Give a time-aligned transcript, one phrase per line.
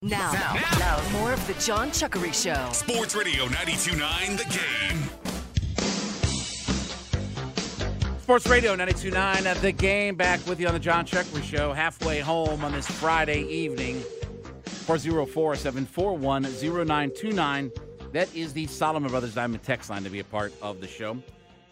[0.00, 2.70] Now, now, now, more of the John Chuckery Show.
[2.72, 5.02] Sports Radio 92.9 The Game.
[8.20, 10.14] Sports Radio 92.9 at uh, the game.
[10.14, 11.72] Back with you on the John Chuckery Show.
[11.72, 14.00] Halfway home on this Friday evening.
[14.66, 17.72] 404 741 0929.
[18.12, 21.20] That is the Solomon Brothers Diamond text line to be a part of the show.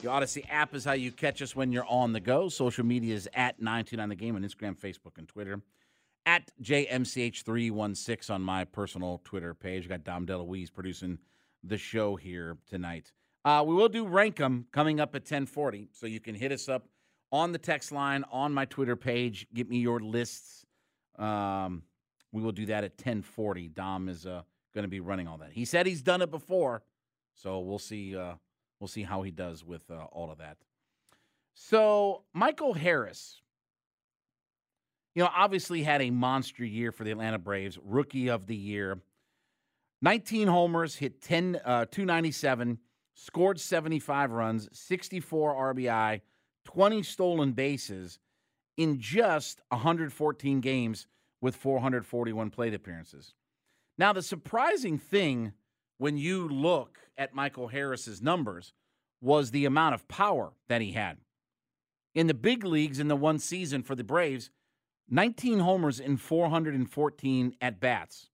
[0.00, 2.48] The Audacy app is how you catch us when you're on the go.
[2.48, 5.61] Social media is at 929 The Game on Instagram, Facebook, and Twitter.
[6.27, 9.84] At JMCH316 on my personal Twitter page.
[9.86, 11.19] I got Dom DeLuise producing
[11.62, 13.12] the show here tonight.
[13.44, 16.69] Uh, we will do rank 'em coming up at 1040, so you can hit us
[16.69, 16.88] up
[17.30, 19.47] on the text line on my Twitter page.
[19.54, 20.66] Get me your lists.
[21.16, 21.84] Um,
[22.32, 23.69] we will do that at 1040.
[23.69, 24.42] Dom is uh,
[24.74, 25.52] going to be running all that.
[25.52, 26.82] He said he's done it before,
[27.34, 28.16] so we'll see.
[28.16, 28.34] Uh,
[28.80, 30.58] we'll see how he does with uh, all of that.
[31.54, 33.42] So Michael Harris,
[35.17, 39.00] you know, obviously had a monster year for the Atlanta Braves, rookie of the year.
[40.03, 42.78] 19 homers, hit 10, uh, 297,
[43.14, 46.21] scored 75 runs, 64 RBI,
[46.66, 48.19] 20 stolen bases
[48.77, 51.06] in just 114 games
[51.41, 53.33] with 441 plate appearances.
[53.97, 55.54] Now, the surprising thing
[55.97, 58.75] when you look at Michael Harris's numbers
[59.22, 61.16] was the amount of power that he had.
[62.15, 64.50] In the big leagues in the one season for the Braves,
[65.09, 68.28] 19 homers in 414 at bats.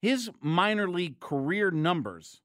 [0.00, 2.40] His minor league career numbers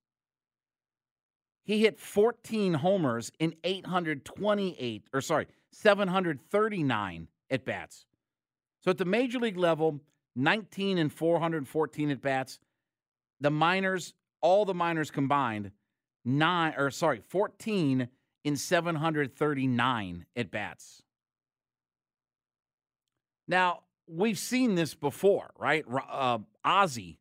[1.64, 8.06] he hit 14 homers in 828, or sorry, 739 at bats.
[8.82, 10.02] So at the major league level,
[10.36, 12.60] 19 and 414 at bats.
[13.40, 15.72] The minors, all the minors combined,
[16.26, 18.08] nine or sorry, 14
[18.44, 21.04] in 739 at bats.
[23.52, 25.84] Now, we've seen this before, right?
[26.10, 27.18] Uh, Ozzy,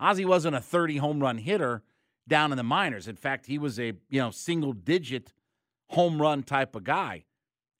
[0.00, 1.82] Ozzie wasn't a 30 home run hitter
[2.26, 3.06] down in the minors.
[3.06, 5.34] In fact, he was a, you know, single digit
[5.90, 7.24] home run type of guy.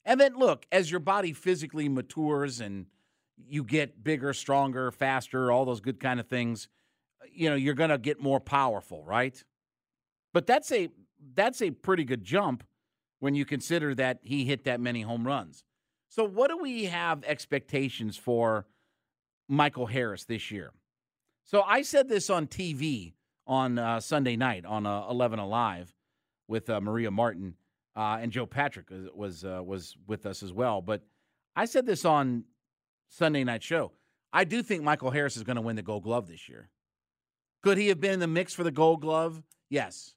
[0.05, 2.85] And then look, as your body physically matures and
[3.39, 6.69] you get bigger, stronger, faster, all those good kind of things,
[7.33, 9.43] you know, you're going to get more powerful, right?
[10.35, 10.91] But that's a
[11.35, 12.63] that's a pretty good jump
[13.21, 15.65] when you consider that he hit that many home runs.
[16.11, 18.67] So what do we have expectations for
[19.49, 20.73] Michael Harris this year?
[21.45, 23.15] So I said this on TV
[23.47, 25.95] on uh, Sunday night on uh, 11 Alive
[26.49, 27.55] with uh, Maria Martin
[27.97, 30.83] uh, and Joe Patrick was uh, was with us as well.
[30.83, 31.03] But
[31.55, 32.45] I said this on
[33.09, 33.93] Sunday night show.
[34.33, 36.71] I do think Michael Harris is going to win the Gold Glove this year.
[37.63, 39.43] Could he have been in the mix for the Gold Glove?
[39.69, 40.15] Yes.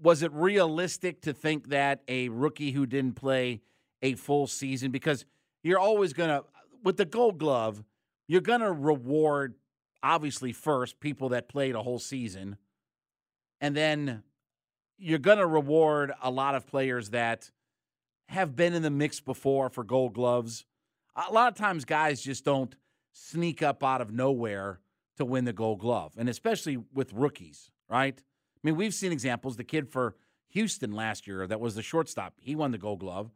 [0.00, 3.60] Was it realistic to think that a rookie who didn't play
[4.02, 5.24] a full season because
[5.62, 6.44] you're always going to
[6.82, 7.84] with the Gold Glove,
[8.26, 9.54] you're going to reward
[10.02, 12.56] obviously first people that played a whole season.
[13.60, 14.22] And then
[14.96, 17.50] you're going to reward a lot of players that
[18.28, 20.64] have been in the mix before for gold gloves.
[21.14, 22.74] A lot of times guys just don't
[23.12, 24.80] sneak up out of nowhere
[25.16, 28.16] to win the gold glove and especially with rookies right?
[28.16, 29.56] I mean we've seen examples.
[29.56, 30.14] The kid for
[30.48, 33.30] houston last year that was the shortstop he won the gold glove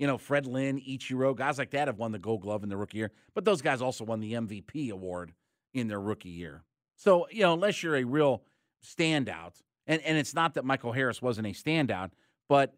[0.00, 2.76] you know fred lynn ichiro guys like that have won the gold glove in the
[2.76, 5.32] rookie year but those guys also won the mvp award
[5.74, 6.64] in their rookie year.
[6.96, 8.42] So, you know, unless you're a real
[8.84, 12.10] standout, and, and it's not that Michael Harris wasn't a standout,
[12.48, 12.74] but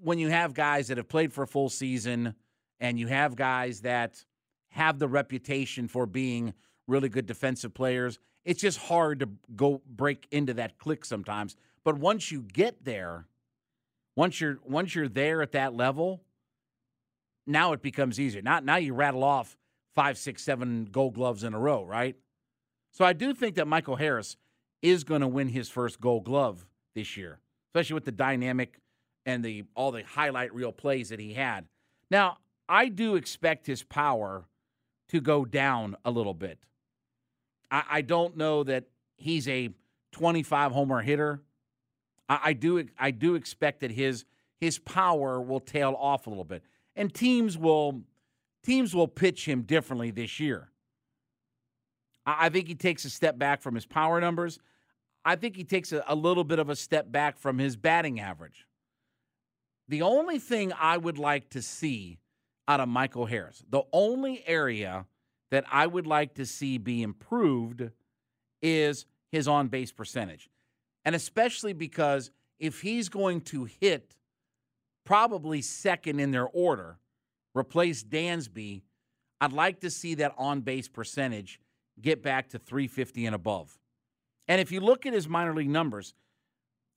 [0.00, 2.34] when you have guys that have played for a full season
[2.80, 4.24] and you have guys that
[4.70, 6.52] have the reputation for being
[6.86, 11.56] really good defensive players, it's just hard to go break into that click sometimes.
[11.84, 13.26] But once you get there,
[14.18, 16.20] once you're once you're there at that level,
[17.46, 18.42] now it becomes easier.
[18.42, 19.56] Not now you rattle off
[19.94, 22.16] five, six, seven gold gloves in a row, right?
[22.90, 24.36] So I do think that Michael Harris
[24.82, 26.66] is going to win his first gold glove
[26.96, 27.38] this year,
[27.68, 28.80] especially with the dynamic
[29.24, 31.66] and the all the highlight reel plays that he had.
[32.10, 32.38] Now,
[32.68, 34.48] I do expect his power
[35.10, 36.58] to go down a little bit.
[37.70, 38.86] I, I don't know that
[39.16, 39.70] he's a
[40.10, 41.40] 25 homer hitter.
[42.28, 44.24] I, I do I do expect that his
[44.60, 46.62] his power will tail off a little bit,
[46.96, 48.02] and teams will
[48.62, 50.70] teams will pitch him differently this year.
[52.26, 54.58] I, I think he takes a step back from his power numbers.
[55.24, 58.20] I think he takes a, a little bit of a step back from his batting
[58.20, 58.66] average.
[59.88, 62.18] The only thing I would like to see
[62.66, 65.06] out of Michael Harris, the only area
[65.50, 67.90] that I would like to see be improved
[68.60, 70.50] is his on base percentage.
[71.08, 74.14] And especially because if he's going to hit
[75.06, 76.98] probably second in their order,
[77.54, 78.82] replace Dansby,
[79.40, 81.60] I'd like to see that on base percentage
[81.98, 83.78] get back to 350 and above.
[84.48, 86.12] And if you look at his minor league numbers,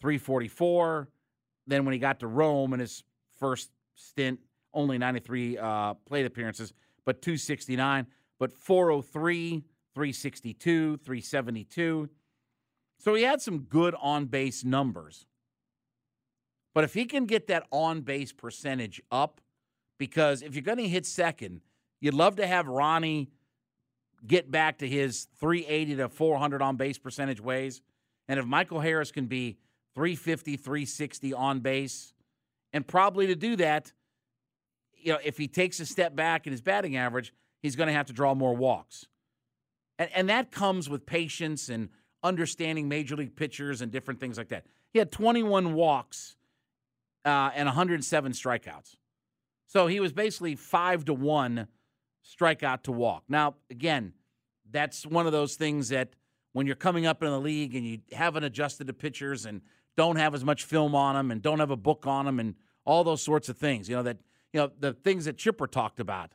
[0.01, 1.07] 344,
[1.67, 3.05] then when he got to Rome in his
[3.39, 4.41] first stint,
[4.73, 6.73] only 93 uh, plate appearances,
[7.05, 8.07] but 269,
[8.39, 9.63] but 403,
[9.95, 12.09] 362, 372.
[13.01, 15.25] So he had some good on base numbers.
[16.75, 19.41] But if he can get that on base percentage up,
[19.97, 21.61] because if you're going to hit second,
[21.99, 23.31] you'd love to have Ronnie
[24.27, 27.81] get back to his 380 to 400 on base percentage ways.
[28.27, 29.57] And if Michael Harris can be
[29.95, 32.13] 350, 360 on base,
[32.71, 33.93] and probably to do that,
[34.95, 37.33] you know, if he takes a step back in his batting average,
[37.63, 39.07] he's going to have to draw more walks.
[39.97, 41.89] And, and that comes with patience and
[42.23, 44.65] understanding major league pitchers and different things like that.
[44.91, 46.35] He had 21 walks
[47.25, 48.95] uh, and 107 strikeouts.
[49.67, 51.67] So he was basically five to one
[52.25, 53.23] strikeout to walk.
[53.29, 54.13] Now, again,
[54.69, 56.09] that's one of those things that
[56.53, 59.61] when you're coming up in the league and you haven't adjusted to pitchers and
[59.95, 62.55] don't have as much film on them and don't have a book on them and
[62.85, 64.17] all those sorts of things, you know, that,
[64.53, 66.31] you know, the things that Chipper talked about.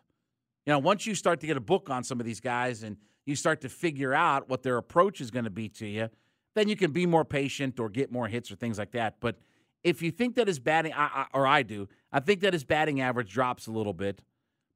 [0.64, 2.96] You know, once you start to get a book on some of these guys and
[3.26, 6.08] you start to figure out what their approach is going to be to you,
[6.54, 9.16] then you can be more patient or get more hits or things like that.
[9.20, 9.36] But
[9.84, 12.64] if you think that his batting, I, I, or I do, I think that his
[12.64, 14.22] batting average drops a little bit,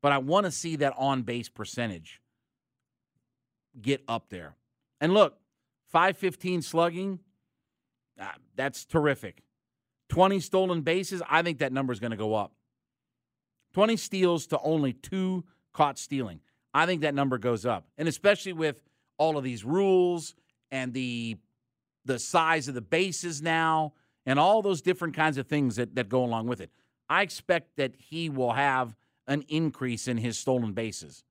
[0.03, 2.21] but I want to see that on base percentage
[3.81, 4.57] get up there.
[5.01, 5.39] And look,
[5.89, 7.21] 515 slugging,
[8.21, 8.27] uh,
[8.57, 9.43] that's terrific.
[10.09, 12.53] 20 stolen bases, I think that number is going to go up.
[13.73, 16.41] 20 steals to only two caught stealing.
[16.73, 17.87] I think that number goes up.
[17.99, 18.83] And especially with
[19.19, 20.35] all of these rules
[20.71, 21.37] and the
[22.07, 23.93] the size of the bases now
[24.25, 26.71] and all those different kinds of things that, that go along with it.
[27.09, 28.97] I expect that he will have
[29.27, 31.25] an increase in his stolen bases.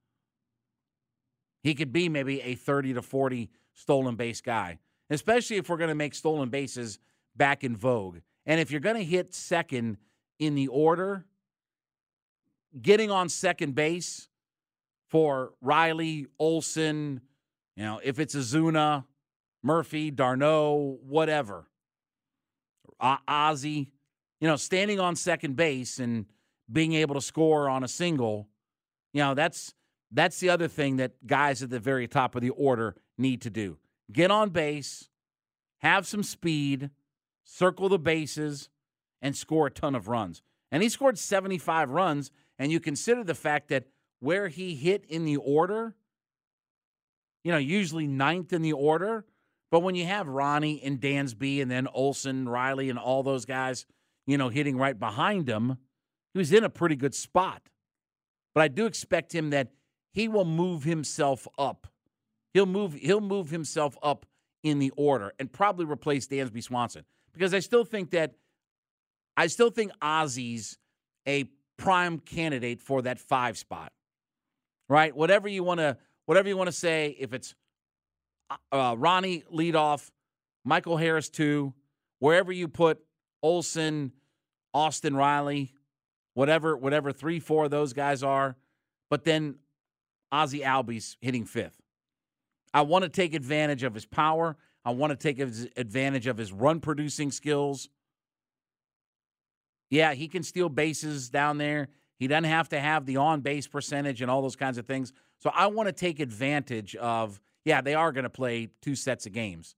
[1.63, 5.89] He could be maybe a 30 to 40 stolen base guy, especially if we're going
[5.89, 6.99] to make stolen bases
[7.35, 8.19] back in vogue.
[8.45, 9.97] And if you're going to hit second
[10.39, 11.25] in the order,
[12.81, 14.28] getting on second base
[15.09, 17.21] for Riley, Olson,
[17.75, 19.05] you know, if it's Ozuna,
[19.63, 21.67] Murphy, d'Arnaud, whatever,
[22.99, 23.91] Ozzie,
[24.39, 26.25] you know, standing on second base and
[26.71, 28.47] being able to score on a single,
[29.13, 29.73] you know, that's
[30.11, 33.49] that's the other thing that guys at the very top of the order need to
[33.49, 33.77] do.
[34.11, 35.09] Get on base,
[35.79, 36.89] have some speed,
[37.43, 38.69] circle the bases,
[39.21, 40.41] and score a ton of runs.
[40.71, 43.85] And he scored 75 runs, and you consider the fact that
[44.19, 45.95] where he hit in the order,
[47.43, 49.25] you know, usually ninth in the order.
[49.71, 53.85] But when you have Ronnie and Dansby and then Olson, Riley, and all those guys,
[54.25, 55.77] you know, hitting right behind him,
[56.33, 57.61] he was in a pretty good spot.
[58.53, 59.69] But I do expect him that
[60.11, 61.87] he will move himself up.
[62.53, 64.25] He'll move he'll move himself up
[64.63, 67.05] in the order and probably replace Dansby Swanson.
[67.31, 68.33] Because I still think that
[69.37, 70.77] I still think Ozzie's
[71.27, 71.45] a
[71.77, 73.93] prime candidate for that five spot
[74.89, 75.15] right?
[75.15, 77.15] Whatever you want to, whatever you want to say.
[77.17, 77.53] If it's
[78.49, 80.09] uh, uh Ronnie leadoff,
[80.65, 81.73] Michael Harris two,
[82.19, 82.99] wherever you put
[83.41, 84.11] Olson,
[84.73, 85.73] Austin Riley,
[86.33, 88.57] whatever, whatever three, four of those guys are,
[89.09, 89.55] but then
[90.31, 91.81] Ozzie Albies hitting fifth.
[92.73, 94.55] I want to take advantage of his power.
[94.85, 97.89] I want to take advantage of his run producing skills.
[99.89, 101.89] Yeah, he can steal bases down there.
[102.19, 105.13] He doesn't have to have the on base percentage and all those kinds of things.
[105.39, 109.25] So I want to take advantage of, yeah, they are going to play two sets
[109.25, 109.75] of games.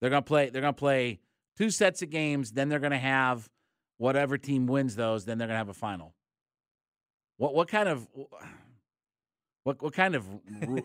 [0.00, 1.20] They're going to play, they're going to play
[1.58, 3.50] two sets of games, then they're going to have
[3.98, 6.14] whatever team wins those, then they're going to have a final.
[7.36, 8.06] What what kind of
[9.64, 10.26] What what kind of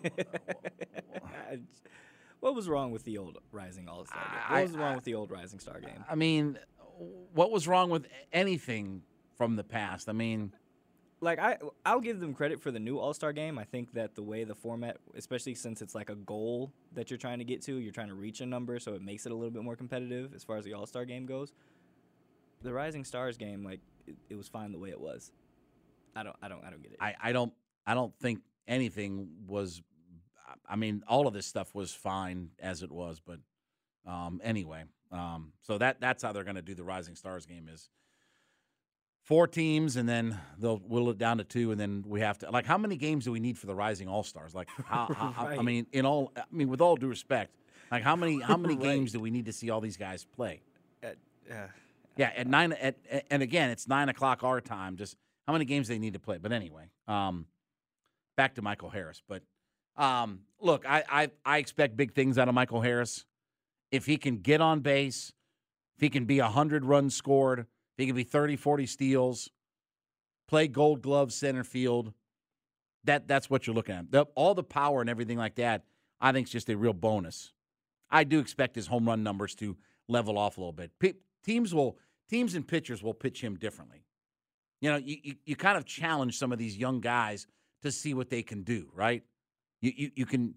[2.39, 4.39] what was wrong with the old Rising All Star game?
[4.49, 6.03] What was wrong with the old Rising Star game?
[6.09, 6.59] I mean,
[7.33, 9.01] what was wrong with anything
[9.35, 10.09] from the past?
[10.09, 10.53] I mean,
[11.21, 13.57] like I I'll give them credit for the new All Star game.
[13.57, 17.17] I think that the way the format, especially since it's like a goal that you're
[17.17, 19.35] trying to get to, you're trying to reach a number, so it makes it a
[19.35, 21.53] little bit more competitive as far as the All Star game goes.
[22.61, 25.31] The Rising Stars game, like it, it was fine the way it was.
[26.15, 26.97] I don't I don't I don't get it.
[26.99, 27.53] I, I don't
[27.85, 29.81] I don't think anything was.
[30.69, 33.39] I mean, all of this stuff was fine as it was, but
[34.05, 37.69] um, anyway, um, so that that's how they're going to do the Rising Stars game
[37.71, 37.89] is
[39.27, 42.49] four teams, and then they'll whittle it down to two, and then we have to
[42.49, 44.55] like how many games do we need for the Rising All Stars?
[44.55, 47.53] Like, how, how- I mean, in all, I mean, with all due respect,
[47.91, 48.83] like how many how many Right.
[48.83, 50.61] games do we need to see all these guys play?
[51.03, 51.07] Uh,
[51.51, 51.67] uh,
[52.15, 52.71] Yeah, at nine.
[52.73, 54.95] At, at- and again, it's nine o'clock our time.
[54.95, 56.37] Just how many games they need to play.
[56.37, 57.45] But anyway, um,
[58.37, 59.21] back to Michael Harris.
[59.27, 59.43] But
[59.97, 63.25] um, look, I, I I expect big things out of Michael Harris.
[63.91, 65.31] If he can get on base,
[65.97, 69.49] if he can be a hundred runs scored, if he can be 30, 40 steals,
[70.47, 72.13] play Gold Glove center field.
[73.05, 74.11] That that's what you're looking at.
[74.11, 75.83] The, all the power and everything like that.
[76.21, 77.53] I think is just a real bonus.
[78.09, 79.77] I do expect his home run numbers to
[80.07, 80.91] level off a little bit.
[81.43, 81.97] Teams will
[82.29, 84.03] teams and pitchers will pitch him differently.
[84.81, 87.47] You know, you, you, you kind of challenge some of these young guys
[87.81, 89.23] to see what they can do, right?
[89.81, 90.53] You, you you can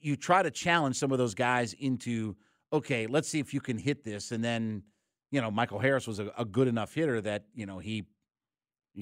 [0.00, 2.36] you try to challenge some of those guys into
[2.72, 4.82] okay, let's see if you can hit this, and then
[5.34, 8.04] you know Michael Harris was a, a good enough hitter that you know he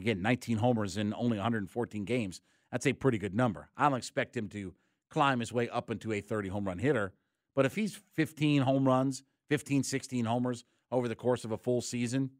[0.03, 2.41] get 19 homers in only 114 games.
[2.71, 3.69] That's a pretty good number.
[3.77, 4.73] I don't expect him to
[5.11, 7.13] climb his way up into a 30 home run hitter,
[7.55, 11.83] but if he's 15 home runs, 15, 16 homers over the course of a full
[11.83, 12.31] season,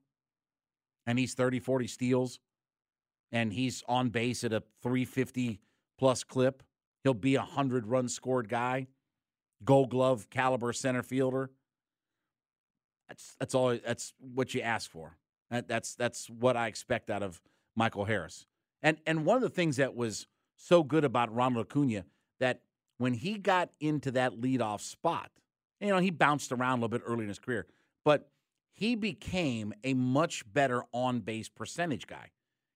[1.05, 2.41] and he's 30, 40 steals,
[3.31, 5.61] and he's on base at a 350
[5.99, 6.63] plus clip,
[7.05, 8.87] he'll be a 100 run scored guy,
[9.63, 11.51] gold glove caliber center fielder.
[13.09, 15.17] That's that's all that's what you ask for.
[15.51, 17.41] That, that's that's what I expect out of
[17.77, 18.47] Michael Harris.
[18.83, 22.05] And and one of the things that was so good about Ronald Acuna
[22.41, 22.61] that
[22.99, 25.31] when he got into that leadoff spot,
[25.81, 27.67] you know, he bounced around a little bit early in his career,
[28.05, 28.31] but
[28.73, 32.31] he became a much better on base percentage guy.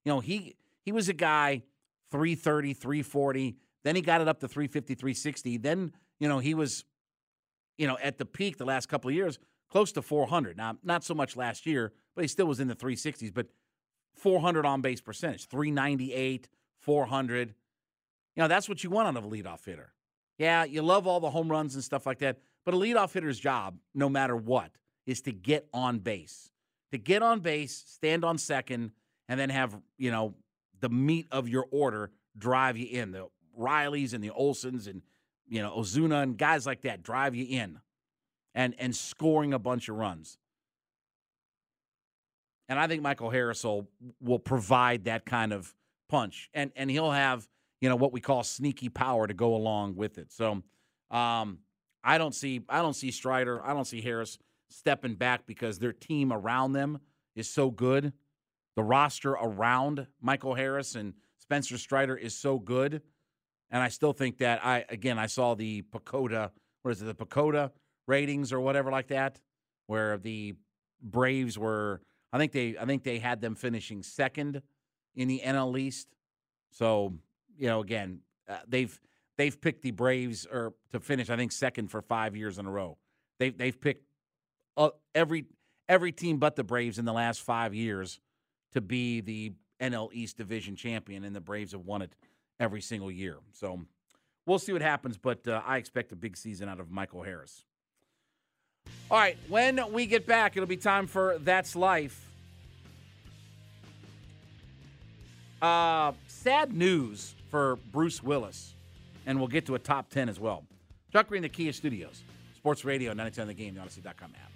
[0.04, 1.62] You know, he he was a guy
[2.11, 5.56] 330, 340, then he got it up to 350, 360.
[5.59, 6.85] Then, you know, he was
[7.78, 9.38] you know, at the peak the last couple of years,
[9.70, 10.56] close to 400.
[10.56, 13.46] Now, not so much last year, but he still was in the 360s, but
[14.14, 17.54] 400 on base percentage, 398, 400.
[18.35, 19.92] You know, that's what you want out of a leadoff hitter.
[20.38, 23.38] Yeah, you love all the home runs and stuff like that, but a leadoff hitter's
[23.38, 24.70] job, no matter what,
[25.06, 26.50] is to get on base.
[26.92, 28.92] To get on base, stand on second,
[29.28, 30.35] and then have, you know,
[30.80, 33.12] the meat of your order drive you in.
[33.12, 35.02] The Rileys and the Olsons and,
[35.49, 37.80] you know, Ozuna and guys like that drive you in
[38.56, 40.38] and and scoring a bunch of runs.
[42.68, 43.88] And I think Michael Harris will
[44.20, 45.72] will provide that kind of
[46.08, 47.46] punch, and and he'll have
[47.80, 50.32] you know what we call sneaky power to go along with it.
[50.32, 50.62] So,
[51.10, 51.58] um,
[52.02, 55.92] I don't see I don't see Strider, I don't see Harris stepping back because their
[55.92, 56.98] team around them
[57.36, 58.12] is so good.
[58.75, 63.02] The roster around Michael Harris and Spencer Strider is so good,
[63.70, 66.50] and I still think that I again I saw the PECOTA
[66.82, 67.70] what is it the PECOTA
[68.06, 69.40] ratings or whatever like that,
[69.86, 70.54] where the
[71.02, 72.00] Braves were.
[72.32, 74.62] I think they I think they had them finishing second
[75.14, 76.08] in the NL East.
[76.70, 77.14] So
[77.56, 78.98] you know, again, uh, they've
[79.36, 81.30] they've picked the Braves or to finish.
[81.30, 82.98] I think second for five years in a row.
[83.38, 84.04] They've they've picked
[84.76, 85.46] uh, every
[85.88, 88.20] every team but the Braves in the last five years
[88.72, 92.14] to be the NL East division champion, and the Braves have won it
[92.58, 93.36] every single year.
[93.52, 93.82] So
[94.46, 97.65] we'll see what happens, but uh, I expect a big season out of Michael Harris.
[99.11, 102.23] All right, when we get back, it'll be time for That's Life.
[105.62, 108.75] Uh, sad news for Bruce Willis,
[109.25, 110.64] and we'll get to a top 10 as well.
[111.12, 112.23] Chuck Green, the Kia Studios,
[112.57, 114.55] Sports Radio, 92 The Game, the Audacy.com app.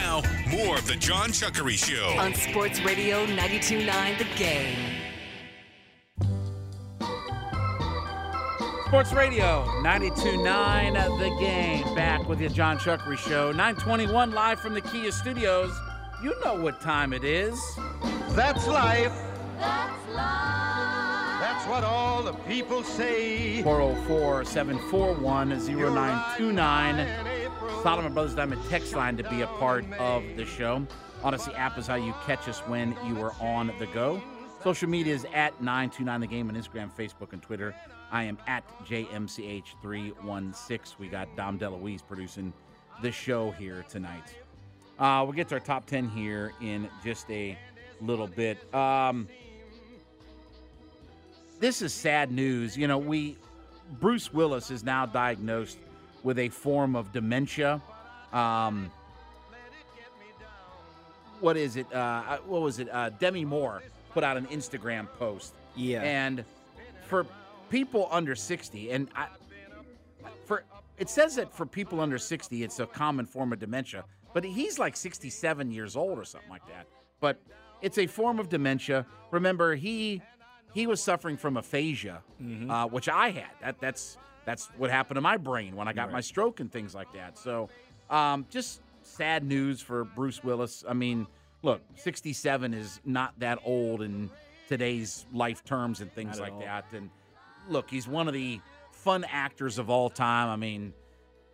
[0.00, 2.18] Now, more of the John Chuckery Show.
[2.18, 4.76] On Sports Radio 92.9 The Game.
[8.86, 11.94] Sports Radio 92.9 The Game.
[11.94, 13.52] Back with you, John Chuckery Show.
[13.52, 15.72] 921 live from the Kia Studios.
[16.22, 17.58] You know what time it is.
[18.30, 19.14] That's life.
[19.58, 21.40] That's life.
[21.40, 23.62] That's what all the people say.
[23.62, 27.45] 404 741 0929.
[27.82, 30.86] Solomon Brothers Diamond text line to be a part of the show.
[31.22, 34.20] Audacy app is how you catch us when you are on the go.
[34.62, 37.72] Social media is at 929 The Game on Instagram, Facebook, and Twitter.
[38.10, 40.98] I am at JMCH316.
[40.98, 42.52] We got Dom DeLuise producing
[43.02, 44.34] the show here tonight.
[44.98, 47.56] Uh, we'll get to our top 10 here in just a
[48.00, 48.74] little bit.
[48.74, 49.28] Um,
[51.60, 52.76] this is sad news.
[52.76, 53.36] You know, we
[54.00, 55.78] Bruce Willis is now diagnosed
[56.26, 57.80] with a form of dementia.
[58.32, 58.90] Um,
[61.38, 61.90] what is it?
[61.94, 62.88] Uh, what was it?
[62.92, 63.80] Uh, Demi Moore
[64.12, 65.54] put out an Instagram post.
[65.76, 66.02] Yeah.
[66.02, 66.44] And
[67.06, 67.26] for
[67.70, 69.28] people under 60, and I,
[70.46, 70.64] for
[70.98, 74.04] it says that for people under 60, it's a common form of dementia,
[74.34, 76.88] but he's like 67 years old or something like that.
[77.20, 77.40] But
[77.82, 79.06] it's a form of dementia.
[79.30, 80.22] Remember, he
[80.74, 82.68] he was suffering from aphasia, Mhm.
[82.68, 83.52] uh, which I had.
[83.60, 86.12] That that's that's what happened to my brain when I got Right.
[86.14, 87.36] my stroke and things like that.
[87.36, 87.68] So,
[88.08, 90.82] um, just sad news for Bruce Willis.
[90.88, 91.26] I mean,
[91.62, 94.30] look, 67 is not that old in
[94.68, 96.60] today's life terms and things like all.
[96.60, 96.86] that.
[96.92, 97.10] And
[97.68, 98.60] look, he's one of the
[98.92, 100.48] fun actors of all time.
[100.48, 100.94] I mean,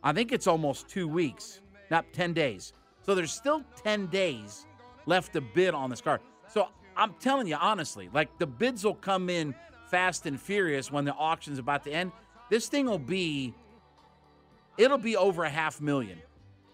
[0.03, 2.75] I think it's almost two weeks, not 10 days.
[3.03, 4.67] So there's still 10 days
[5.07, 6.21] left to bid on this car.
[6.49, 9.55] So I'm telling you honestly, like the bids will come in
[9.91, 12.13] fast and furious when the auction's about to end.
[12.51, 13.55] This thing will be,
[14.77, 16.19] it'll be over a half million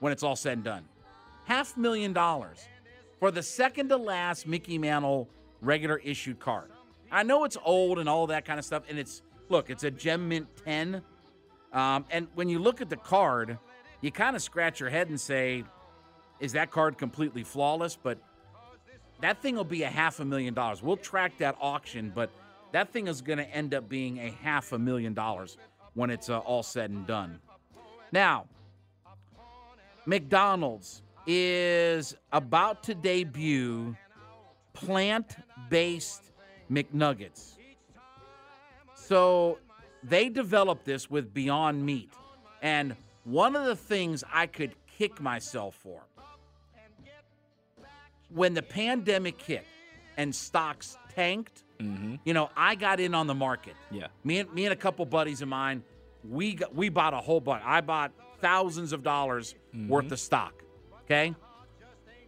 [0.01, 0.85] when it's all said and done.
[1.45, 2.67] Half million dollars
[3.21, 5.29] for the second to last Mickey Mantle
[5.61, 6.71] regular issued card.
[7.11, 9.91] I know it's old and all that kind of stuff, and it's look, it's a
[9.91, 11.03] Gem Mint 10.
[11.73, 13.59] Um, and when you look at the card,
[14.01, 15.65] you kind of scratch your head and say,
[16.41, 17.97] is that card completely flawless?
[17.97, 18.19] But
[19.21, 20.83] that thing will be a half a million dollars.
[20.83, 22.31] We'll track that auction, but
[22.73, 25.57] that thing is going to end up being a half a million dollars.
[25.95, 27.39] when it's uh, all said and done.
[28.13, 28.47] Now,
[30.07, 33.97] McDonald's is about to debut
[34.73, 35.37] plant
[35.69, 36.31] based
[36.71, 37.57] McNuggets.
[38.95, 39.59] So
[40.03, 42.11] they developed this with Beyond Meat.
[42.63, 46.03] And one of the things I could kick myself for
[48.35, 49.65] when the pandemic hit
[50.17, 52.17] and stocks tanked, mm-hmm.
[52.25, 53.75] you know, I got in on the market.
[53.91, 54.09] Yeah.
[54.25, 55.83] Me and me and a couple buddies of mine,
[56.29, 57.63] we got, we bought a whole bunch.
[57.65, 59.89] I bought thousands of dollars mm-hmm.
[59.89, 60.64] worth of stock.
[61.05, 61.35] Okay,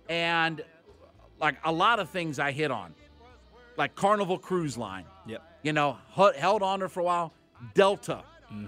[0.08, 0.62] and
[1.40, 2.94] like a lot of things I hit on,
[3.76, 5.04] like Carnival Cruise Line.
[5.26, 5.42] Yep.
[5.62, 7.32] You know, held on to it for a while.
[7.74, 8.22] Delta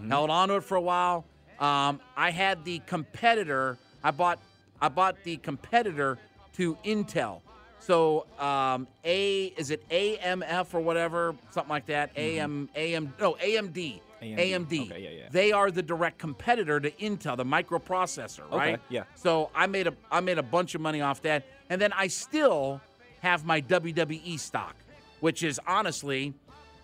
[0.09, 1.25] held on to it for a while.
[1.61, 3.79] Um, I had the competitor.
[4.03, 4.41] I bought
[4.81, 6.19] I bought the competitor
[6.55, 7.41] to Intel.
[7.81, 12.11] So um, A is it AMF or whatever, something like that.
[12.17, 14.01] AM AM no AMD.
[14.23, 14.39] AMD.
[14.39, 14.91] AMD.
[14.91, 15.29] Okay, yeah, yeah.
[15.31, 18.81] They are the direct competitor to Intel, the microprocessor, Okay, right?
[18.89, 19.05] yeah.
[19.15, 22.07] So I made a I made a bunch of money off that, and then I
[22.09, 22.81] still
[23.21, 24.77] have my WWE stock,
[25.21, 26.35] which is honestly,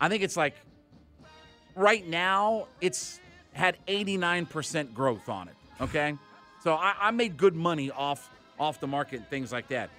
[0.01, 0.55] I think it's like
[1.75, 3.21] right now it's
[3.53, 5.55] had 89% growth on it.
[5.81, 6.17] Okay,
[6.63, 9.91] so I, I made good money off off the market and things like that.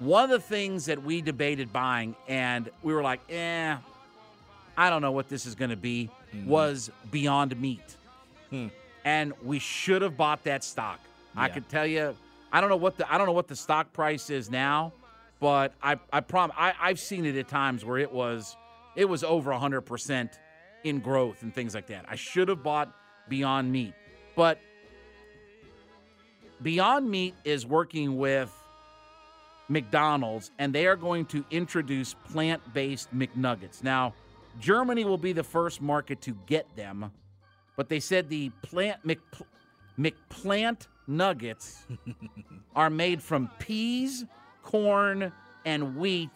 [0.00, 3.76] One of the things that we debated buying, and we were like, eh,
[4.76, 6.48] I don't know what this is going to be, Mm-hmm.
[6.48, 7.96] was Beyond Meat.
[8.50, 8.68] Hmm.
[9.04, 10.98] And we should have bought that stock.
[11.36, 11.54] I Yeah.
[11.54, 12.16] could tell you,
[12.52, 14.92] I don't know what the I don't know what the stock price is now,
[15.40, 18.56] but I I prom I, I've seen it at times where it was
[18.96, 20.38] it was over hundred percent
[20.84, 22.04] in growth and things like that.
[22.08, 22.94] I should have bought
[23.28, 23.94] Beyond Meat,
[24.36, 24.58] but
[26.62, 28.52] Beyond Meat is working with
[29.68, 33.82] McDonald's, and they are going to introduce plant based McNuggets.
[33.82, 34.14] Now,
[34.60, 37.10] Germany will be the first market to get them,
[37.76, 39.18] but they said the plant Mc,
[39.98, 41.86] McPlant nuggets
[42.76, 44.24] are made from peas,
[44.62, 45.32] corn,
[45.64, 46.30] and wheat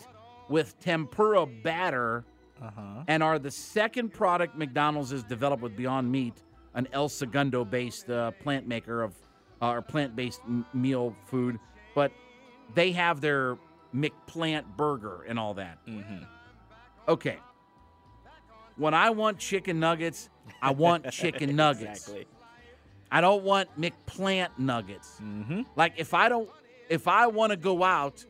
[0.49, 2.25] with tempura batter
[2.63, 3.05] Uh-huh.
[3.07, 6.43] and are the second product McDonald's has developed with Beyond Meat,
[6.75, 9.15] an El Segundo based uh, plant maker of
[9.63, 11.59] uh, or plant based m- meal food.
[11.95, 12.11] But
[12.75, 13.57] they have their
[13.95, 15.79] McPlant burger and all that.
[15.87, 16.25] Mm-hmm.
[17.09, 17.39] Okay.
[18.79, 20.31] When I want chicken nuggets,
[20.63, 22.01] I want chicken nuggets.
[22.09, 22.27] Exactly.
[23.11, 25.19] I don't want McPlant nuggets.
[25.23, 25.63] Mm-hmm.
[25.77, 26.49] Like if I don't,
[26.89, 28.25] if I want to go out,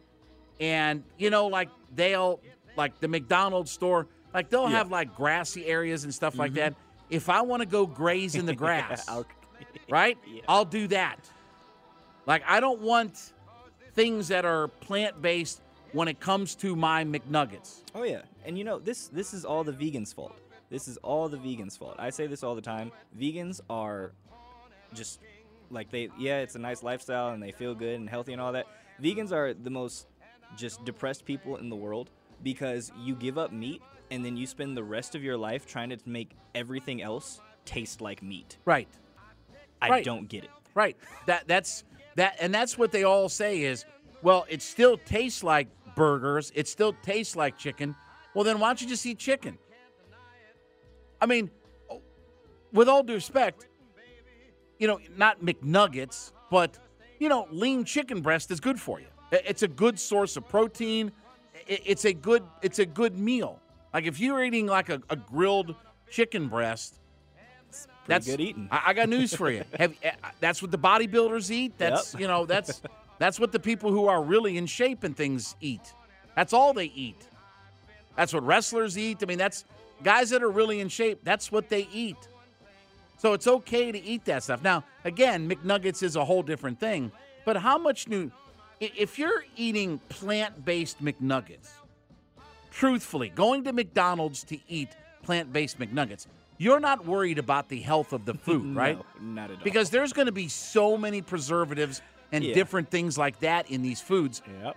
[0.60, 2.40] and you know, like they'll,
[2.76, 4.66] like the McDonald's store, like they'll Yeah.
[4.68, 4.76] Mm-hmm.
[4.76, 6.74] have like grassy areas and stuff like that.
[7.10, 9.26] If I want to go graze in the grass, I'll-
[9.88, 10.18] right?
[10.26, 10.42] Yeah.
[10.48, 11.18] I'll do that.
[12.26, 13.32] Like I don't want
[13.94, 15.60] things that are plant based
[15.92, 17.82] when it comes to my McNuggets.
[17.94, 20.36] Oh yeah, and you know this this is all the vegans' fault.
[20.70, 21.94] This is all the vegans' fault.
[21.98, 22.90] I say this all the time.
[23.16, 24.12] Vegans are
[24.94, 25.20] just
[25.70, 28.52] like they yeah, it's a nice lifestyle and they feel good and healthy and all
[28.52, 28.66] that.
[29.00, 30.06] Vegans are the most
[30.56, 32.10] just depressed people in the world
[32.42, 35.90] because you give up meat and then you spend the rest of your life trying
[35.90, 38.56] to make everything else taste like meat.
[38.64, 38.88] Right.
[39.82, 40.04] I Right.
[40.04, 40.50] don't get it.
[40.74, 40.96] Right.
[41.26, 41.84] That that's
[42.16, 43.84] that and that's what they all say is,
[44.22, 47.94] well, it still tastes like burgers, it still tastes like chicken.
[48.34, 49.58] Well, then why don't you just eat chicken?
[51.20, 51.50] I mean,
[52.72, 53.66] with all due respect,
[54.78, 56.78] you know, not McNuggets, but
[57.18, 59.06] you know, lean chicken breast is good for you.
[59.32, 61.10] It's a good source of protein.
[61.66, 63.60] It's a good it's a good meal.
[63.92, 65.74] Like if you're eating like a, a grilled
[66.10, 66.94] chicken breast,
[68.06, 68.68] that's good eating.
[68.70, 69.64] I, I got news for you.
[69.78, 70.10] Have, uh,
[70.40, 71.76] that's what the bodybuilders eat.
[71.76, 72.20] That's Yep.
[72.20, 72.80] you know that's
[73.18, 75.92] that's what the people who are really in shape and things eat.
[76.36, 77.26] That's all they eat.
[78.18, 79.18] That's what wrestlers eat.
[79.22, 79.64] I mean, that's
[80.02, 81.20] guys that are really in shape.
[81.22, 82.16] That's what they eat.
[83.18, 84.60] So it's okay to eat that stuff.
[84.62, 87.12] Now, again, McNuggets is a whole different thing.
[87.44, 88.32] But how much new?
[88.80, 91.68] If you're eating plant-based McNuggets,
[92.72, 94.88] truthfully, going to McDonald's to eat
[95.22, 96.26] plant-based McNuggets,
[96.58, 98.98] you're not worried about the health of the food, right?
[99.20, 99.64] No, not at all.
[99.64, 102.02] Because there's going to be so many preservatives
[102.32, 102.54] and Yeah.
[102.54, 104.42] different things like that in these foods.
[104.62, 104.76] Yep.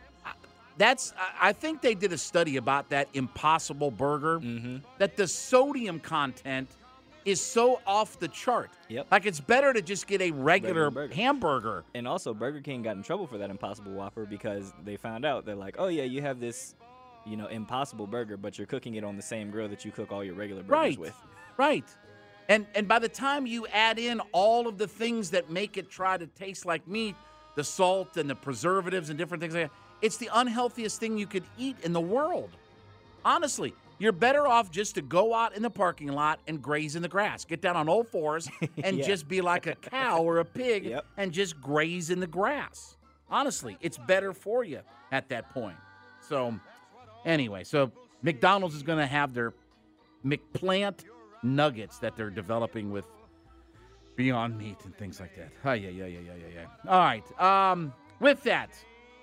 [0.82, 4.78] That's I- think they did a study about that Impossible Burger Mm-hmm.
[4.98, 6.70] that the sodium content
[7.24, 8.72] is so off the chart.
[8.89, 9.06] Yep.
[9.12, 11.84] Like it's better to just get a regular, Regular hamburger.
[11.94, 15.46] And also, Burger King got in trouble for that Impossible Whopper because they found out
[15.46, 16.74] they're like, oh yeah, you have this,
[17.28, 20.12] you know, Impossible Burger, but you're cooking it on the same grill that you cook
[20.12, 20.98] all your regular burgers Right.
[20.98, 21.15] with.
[21.58, 21.86] Right.
[22.50, 25.91] And and by the time you add in all of the things that make it
[25.91, 27.15] try to taste like meat,
[27.56, 31.28] the salt and the preservatives and different things like that, it's the unhealthiest thing you
[31.28, 32.50] could eat in the world.
[33.24, 37.02] Honestly, you're better off just to go out in the parking lot and graze in
[37.04, 37.46] the grass.
[37.46, 38.50] Get down on all fours
[38.84, 39.06] and Yeah.
[39.06, 41.06] just be like a cow or a pig Yep.
[41.18, 42.98] and just graze in the grass.
[43.30, 44.80] Honestly, it's better for you
[45.12, 45.78] at that point.
[46.28, 46.60] So,
[47.26, 47.92] anyway, so
[48.24, 49.54] McDonald's is going to have their
[50.26, 51.04] McPlant
[51.44, 53.06] nuggets that they're developing with
[54.16, 55.50] Beyond Meat and things like that.
[55.64, 56.92] Oh, yeah, yeah, yeah, yeah, yeah, yeah.
[56.92, 57.40] All right.
[57.72, 58.70] Um, with that,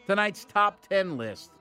[0.09, 1.53] tonight's top 10 list.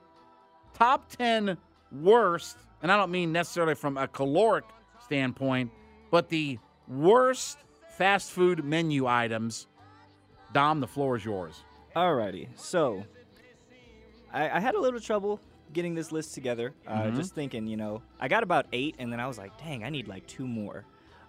[0.72, 1.56] Top 10
[1.92, 4.64] worst, and I don't mean necessarily from a caloric
[5.04, 5.70] standpoint,
[6.10, 6.58] but the
[6.88, 7.58] worst
[7.96, 9.66] fast food menu items.
[10.54, 11.62] Dom, the floor is yours.
[11.94, 13.04] Alrighty, so
[14.32, 15.40] I, I had a little trouble
[15.74, 16.72] getting this list together.
[16.86, 17.16] Uh, Mhm.
[17.16, 19.90] Just thinking, you know, I got about eight, and then I was like, dang, I
[19.90, 20.84] need like two more.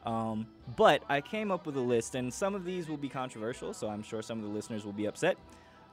[0.05, 3.73] Um, but I came up with a list, and some of these will be controversial,
[3.73, 5.37] so I'm sure some of the listeners will be upset.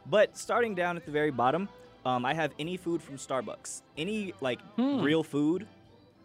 [0.08, 1.68] But starting down at the very bottom,
[2.04, 5.00] um, I have any food from Starbucks, any like Hmm.
[5.02, 5.66] real food,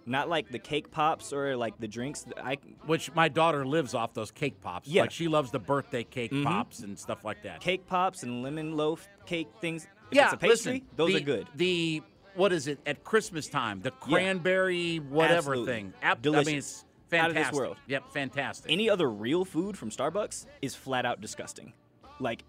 [0.06, 2.26] not like the cake pops or like the drinks.
[2.44, 4.88] I Which my daughter lives off those cake pops.
[4.88, 5.02] Yeah.
[5.04, 6.44] Like she loves the birthday cake Mhm.
[6.44, 7.62] pops and stuff like that.
[7.62, 9.86] cake pops and lemon loaf cake things.
[10.12, 11.48] If yeah, it's a pastry, listen, those the- are good.
[11.56, 12.04] The
[12.36, 13.82] what is it at Christmas time?
[13.82, 15.74] The cranberry whatever Absolutely.
[15.74, 15.94] thing.
[16.02, 16.48] Ab- I Delicious.
[16.48, 17.52] mean, it's Out of fantastic.
[17.52, 17.78] this world.
[17.88, 18.72] Yep, fantastic.
[18.72, 21.74] Any other real food from Starbucks is flat out disgusting.
[22.20, 22.44] Like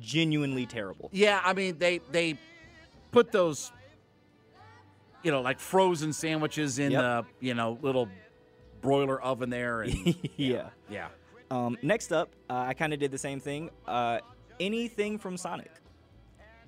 [0.00, 1.08] genuinely terrible.
[1.12, 2.36] Yeah, I mean they they
[3.12, 3.70] put those
[5.22, 7.00] you know like frozen sandwiches in Yep.
[7.00, 8.08] the you know little
[8.80, 10.68] broiler oven there and yeah.
[10.90, 11.08] yeah.
[11.50, 13.70] Um, next up, uh, I kind of did the same thing.
[13.86, 14.18] Uh,
[14.60, 15.70] anything from Sonic.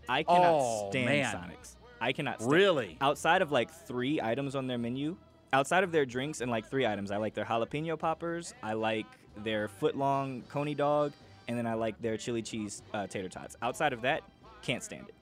[0.08, 1.34] I cannot Oh, stand man.
[1.34, 1.76] Sonics.
[2.00, 2.96] I cannot stand Really?
[3.00, 5.16] Outside of like three items on their menu,
[5.52, 9.06] outside of their drinks and like three items, I like their jalapeno poppers, I like
[9.38, 11.12] their foot long coney dog,
[11.48, 13.56] and then I like their chili cheese uh, tater tots.
[13.62, 14.22] Outside of that,
[14.62, 15.14] can't stand it.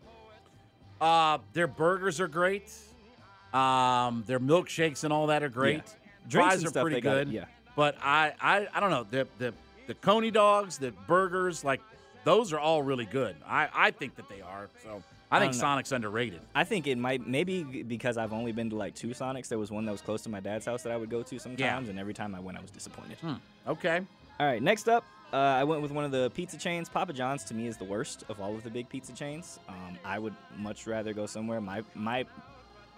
[1.01, 2.71] Uh their burgers are great.
[3.53, 5.83] Um their milkshakes and all that are great.
[6.29, 7.35] Drinks Fries and are pretty they got it, good.
[7.35, 7.45] yeah.
[7.77, 9.05] But I, I I don't know.
[9.11, 9.53] The the
[9.87, 11.81] the coney dogs, the burgers, like
[12.25, 13.37] those are all really good.
[13.47, 14.69] I, I think that they are.
[14.83, 15.53] So I, I think.
[15.55, 16.41] Sonic's underrated.
[16.55, 19.49] I think it might maybe because I've only been to like two Sonics.
[19.49, 21.39] There was one that was close to my dad's house that I would go to
[21.39, 23.19] sometimes, and every time I went, I was disappointed.
[23.19, 23.35] Hmm.
[23.67, 24.01] Okay.
[24.41, 26.89] All right, next up, uh, I went with one of the pizza chains.
[26.89, 29.61] Papa John's to me is the worst of all of the big pizza chains.
[29.69, 31.61] Um, I would much rather go somewhere.
[31.61, 32.27] My my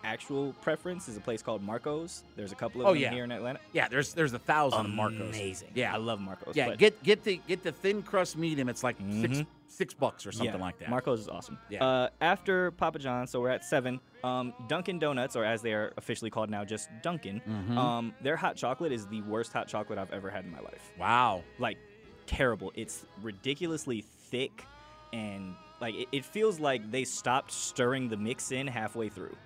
[0.07, 2.23] actual preference is a place called Marco's.
[2.37, 3.13] There's a couple of Oh them yeah.
[3.13, 3.59] here in Atlanta.
[3.73, 5.21] Yeah, there's there's a thousand of Marcos.
[5.21, 5.71] Amazing.
[5.75, 6.57] Yeah, I love Marco's.
[6.57, 8.69] Yeah, get get the get the thin crust medium.
[8.69, 9.47] It's like six Mhm.
[9.69, 10.89] six bucks or something yeah, like that.
[10.89, 11.59] Marco's is awesome.
[11.69, 11.85] Yeah.
[11.85, 14.01] Uh, after Papa John's, so we're at seven.
[14.25, 17.41] Um, Dunkin' Donuts, or as they are officially called now, just Dunkin'.
[17.47, 17.77] Mhm.
[17.77, 20.93] Um, their hot chocolate is the worst hot chocolate I've ever had in my life.
[20.99, 21.43] Wow.
[21.59, 21.79] Like
[22.27, 22.73] terrible.
[22.75, 24.65] It's ridiculously thick,
[25.13, 29.37] and like it, it feels like they stopped stirring the mix in halfway through.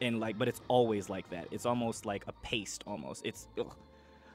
[0.00, 1.48] And like, but it's always like that.
[1.50, 2.84] It's almost like a paste.
[2.86, 3.24] Almost.
[3.24, 3.48] It's.
[3.58, 3.72] Ugh.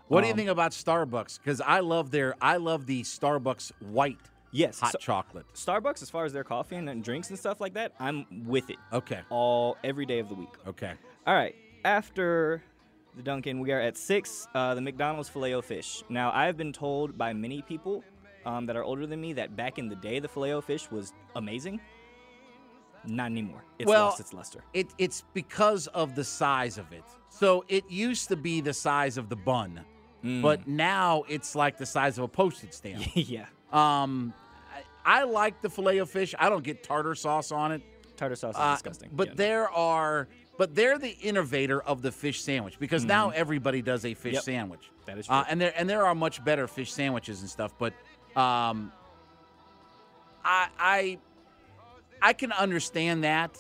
[0.07, 1.37] What do you Um, think about Starbucks?
[1.39, 4.17] Because I love their I love the Starbucks white
[4.51, 5.45] Yes, hot so- chocolate.
[5.53, 8.71] Starbucks, as far as their coffee and, and drinks and stuff like that, I'm with
[8.71, 9.19] it Okay.
[9.29, 10.49] all every day of the week.
[10.65, 10.93] Okay.
[11.27, 11.53] All right.
[11.85, 12.63] After
[13.15, 14.47] the Dunkin', we are at six.
[14.55, 16.03] Uh, the McDonald's filet o fish.
[16.09, 18.03] Now, I've been told by many people
[18.45, 20.89] um, that are older than me that back in the day, the filet o fish
[20.89, 21.79] was amazing.
[23.05, 23.63] Not anymore.
[23.77, 24.63] It's well, lost its luster.
[24.73, 27.03] It, it's because of the size of it.
[27.29, 29.81] So it used to be the size of the bun,
[30.23, 30.41] Mm.
[30.41, 33.03] but now it's like the size of a postage stamp.
[33.13, 33.45] yeah.
[33.71, 34.33] Um,
[35.05, 36.35] I, I like the filet of fish.
[36.37, 37.81] I don't get tartar sauce on it.
[38.17, 39.09] Tartar sauce is Uh, disgusting.
[39.13, 39.37] But Yeah, no.
[39.37, 44.13] there are, but they're the innovator of the fish sandwich because now everybody does a
[44.13, 44.33] fish Mm-hmm.
[44.35, 44.43] Yep.
[44.43, 44.91] sandwich.
[45.05, 45.51] That is Uh, true.
[45.51, 47.71] and there and there are much better fish sandwiches and stuff.
[47.79, 47.93] But
[48.35, 48.91] um,
[50.43, 51.17] I I
[52.21, 53.57] I can understand that.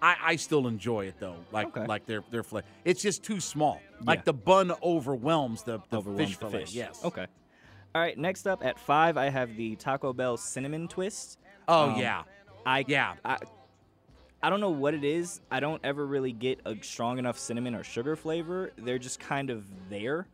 [0.00, 1.36] I, I still enjoy it though.
[1.52, 1.86] Like Okay.
[1.86, 2.62] like their their fillet.
[2.84, 3.80] It's just too small.
[4.04, 4.22] Like Yeah.
[4.26, 6.64] the bun overwhelms the, the Overwhelms fish the fillet.
[6.66, 6.74] fish.
[6.74, 7.04] Yes.
[7.04, 7.26] Okay.
[7.94, 8.16] All right.
[8.16, 11.38] Next up at five, I have the Taco Bell cinnamon twist.
[11.66, 12.22] Oh Um, yeah.
[12.64, 13.14] I Yeah.
[13.24, 13.38] I,
[14.40, 15.40] I don't know what it is.
[15.50, 18.70] I don't ever really get a strong enough cinnamon or sugar flavor.
[18.76, 20.28] They're just kind of there.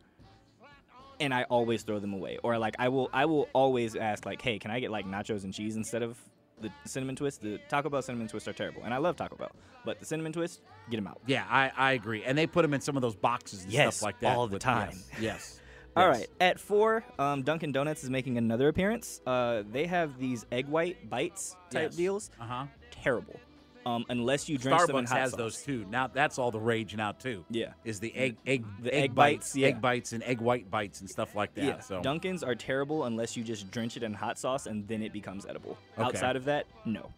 [1.19, 2.37] And I always throw them away.
[2.43, 5.43] Or like I will I will always ask like, "Hey, can I get like nachos
[5.43, 6.19] and cheese instead of
[6.61, 8.83] the cinnamon twist?" The Taco Bell cinnamon twists are terrible.
[8.83, 9.51] And I love Taco Bell,
[9.85, 11.19] but the cinnamon twist, get them out.
[11.25, 12.23] Yeah, I, I agree.
[12.23, 14.35] And they put them in some of those boxes and Yes, stuff like that.
[14.37, 14.89] all the time.
[14.91, 15.19] Yes.
[15.21, 15.59] yes.
[15.97, 16.17] All Yes.
[16.19, 19.21] right, at four, um, Dunkin' Donuts is making another appearance.
[19.25, 21.95] Uh, they have these egg white bites type Yes.
[21.95, 22.31] deals.
[22.37, 22.65] Uh huh.
[22.91, 23.39] Terrible.
[23.85, 25.37] Um, unless you them in Starbucks hot has sauce.
[25.37, 25.85] those too.
[25.91, 27.45] Now that's all the rage now too.
[27.51, 27.73] Yeah.
[27.83, 29.67] Is the egg egg The egg, egg bites, bites, yeah.
[29.67, 31.63] egg bites and egg white bites and stuff like that.
[31.63, 35.03] Yeah, So Dunkin's are terrible unless you just drench it in hot sauce and then
[35.03, 35.77] it becomes edible.
[35.97, 36.03] Okay.
[36.07, 37.11] Outside of that, no.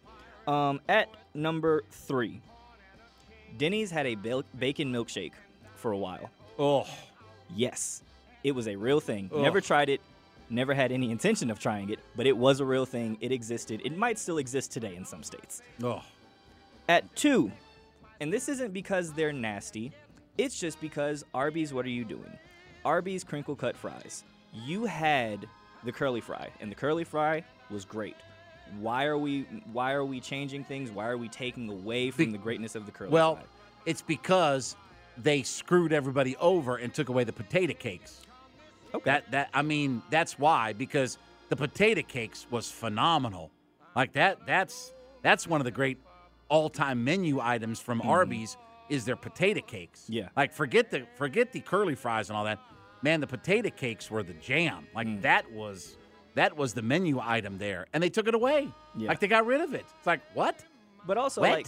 [0.52, 2.40] Um, at number three,
[3.56, 5.32] Denny's had a ba- bacon milkshake
[5.76, 6.30] for a while.
[6.58, 6.86] Oh,
[7.56, 8.02] Yes,
[8.44, 9.30] it was a real thing.
[9.32, 9.40] Ugh.
[9.40, 10.02] Never tried it,
[10.50, 13.16] never had any intention of trying it, but it was a real thing.
[13.22, 13.80] It existed.
[13.86, 15.62] It might still exist today in some states.
[15.82, 16.02] oh.
[16.88, 17.52] At two,
[18.20, 19.92] and this isn't because they're nasty,
[20.38, 22.32] it's just because Arby's, what are you doing?
[22.84, 24.24] Arby's crinkle cut fries.
[24.52, 25.46] You had
[25.84, 28.16] the curly fry, and the curly fry was great.
[28.80, 30.90] Why are we why are we changing things?
[30.90, 33.42] Why are we taking away from Be- the greatness of the curly Well, fry?
[33.42, 33.50] Well,
[33.86, 34.76] it's because
[35.16, 38.22] they screwed everybody over and took away the potato cakes.
[38.94, 39.02] Okay.
[39.04, 43.50] That that I mean, that's why because the potato cakes was phenomenal.
[43.96, 45.98] Like that that's that's one of the great
[46.48, 48.56] all-time menu items from Arby's
[48.88, 50.02] is their potato cakes.
[50.04, 50.12] Mm-hmm.
[50.14, 50.28] Yeah.
[50.36, 52.58] Like forget the forget the curly fries and all that.
[53.02, 54.86] Man, the potato cakes were the jam.
[54.94, 55.22] Like Mm.
[55.22, 55.96] that was
[56.34, 57.86] that was the menu item there.
[57.92, 58.68] And they took it away.
[58.96, 59.08] Yeah.
[59.08, 59.84] Like they got rid of it.
[59.98, 60.64] It's like, what?
[61.06, 61.52] But also, Wet?
[61.52, 61.66] like,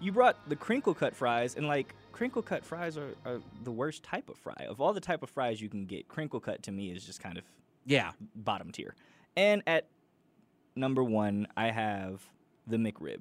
[0.00, 4.02] you brought the crinkle cut fries, and like, crinkle cut fries are, are the worst
[4.02, 4.66] type of fry.
[4.68, 7.20] Of all the type of fries you can get, crinkle cut to me is just
[7.20, 7.44] kind of
[7.84, 8.12] Yeah.
[8.34, 8.94] bottom tier.
[9.36, 9.86] And at
[10.76, 12.22] number one, I have
[12.66, 13.20] the McRib.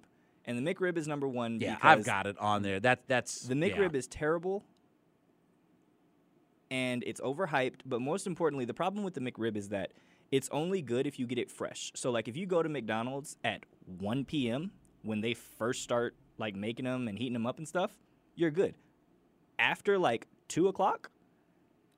[0.49, 2.79] And the McRib is number one Yeah, I've got it on there.
[2.79, 3.67] That that's the yeah.
[3.67, 4.63] McRib is terrible
[6.71, 7.81] and it's overhyped.
[7.85, 9.91] But most importantly, the problem with the McRib is that
[10.31, 11.91] it's only good if you get it fresh.
[11.95, 13.63] So, like, if you go to McDonald's at
[13.99, 14.71] 1 p.m.
[15.03, 17.91] when they first start like making them and heating them up and stuff,
[18.35, 18.73] you're good.
[19.59, 21.11] After like two o'clock,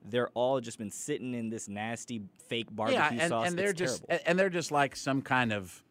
[0.03, 3.47] they're all just been sitting in this nasty fake barbecue yeah, and, sauce.
[3.47, 4.25] and they're It's just terrible.
[4.27, 5.83] and they're just like some kind of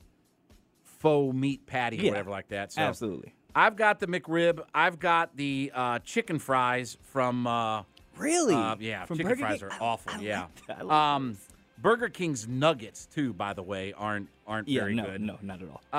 [1.01, 2.73] faux meat patty or whatever like that.
[2.73, 3.35] So absolutely.
[3.55, 4.63] I've got the McRib.
[4.73, 7.47] I've got the uh, chicken fries from.
[7.47, 7.83] Uh,
[8.17, 8.55] Really?
[8.55, 9.69] uh, yeah, From chicken Burger fries King?
[9.71, 10.13] are I- awful.
[10.13, 10.47] I yeah.
[10.69, 11.39] like um,
[11.79, 15.21] Burger King's nuggets too, by the way, aren't aren't yeah, very no, good.
[15.23, 15.99] no, not at all.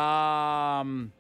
[0.80, 1.12] Um,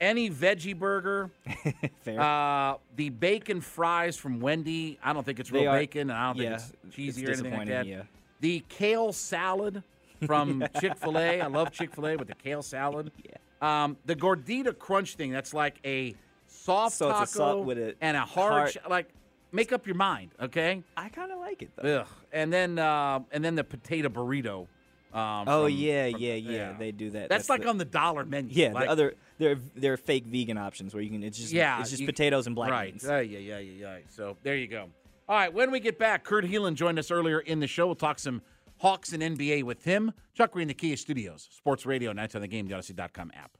[0.00, 1.30] any veggie burger.
[2.02, 2.20] Fair.
[2.20, 4.96] Uh, the bacon fries from Wendy.
[5.02, 7.32] I don't think it's real are- bacon, and I don't think it's cheesy it's or
[7.44, 7.84] anything like that.
[7.84, 8.02] disappointing, yeah.
[8.40, 9.82] The kale salad
[10.26, 11.40] from Chick Fil A.
[11.40, 13.10] I love Chick Fil A with the kale salad.
[13.24, 13.84] Yeah.
[13.84, 15.30] Um, the gordita crunch thing.
[15.32, 16.14] That's like a
[16.46, 19.08] soft So taco soft with a and a hard, hard- sh- like.
[19.52, 20.84] Make up your mind, okay?
[20.96, 22.02] I kind of like it though.
[22.02, 22.06] Ugh.
[22.32, 24.68] And then, uh, and then the potato burrito.
[25.12, 27.28] Um, Oh from- yeah, from- yeah, yeah, They do that.
[27.28, 28.50] That's, like the- on the dollar menu.
[28.52, 31.80] Yeah, like, the other they're they're fake vegan options where you can it's just Yeah,
[31.80, 32.92] it's just you- potatoes and black right.
[32.92, 33.02] beans.
[33.04, 33.98] Yeah, yeah, yeah, yeah, yeah.
[34.08, 34.88] So there you go.
[35.28, 37.86] All right, when we get back, Kurt Helin joined us earlier in the show.
[37.86, 38.42] We'll talk some
[38.80, 40.12] Hawks and NBA with him.
[40.34, 43.50] Chuck Green, the Kia Studios, Sports Radio, Nights on the Game, the Audacy.com app.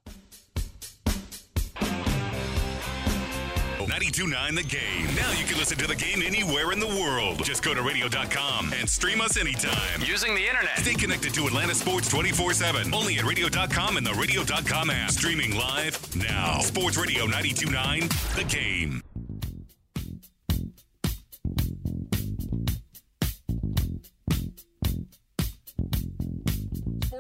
[3.90, 5.14] 92.9 The Game.
[5.14, 7.42] Now you can listen to the game anywhere in the world.
[7.44, 10.00] Just go to radio.com and stream us anytime.
[10.00, 10.78] Using the internet.
[10.78, 12.94] Stay connected to Atlanta Sports 24 7.
[12.94, 15.11] Only at radio.com and the radio.com app.
[15.11, 16.61] Streaming live now.
[16.61, 19.02] Sports Radio 92.9 The Game.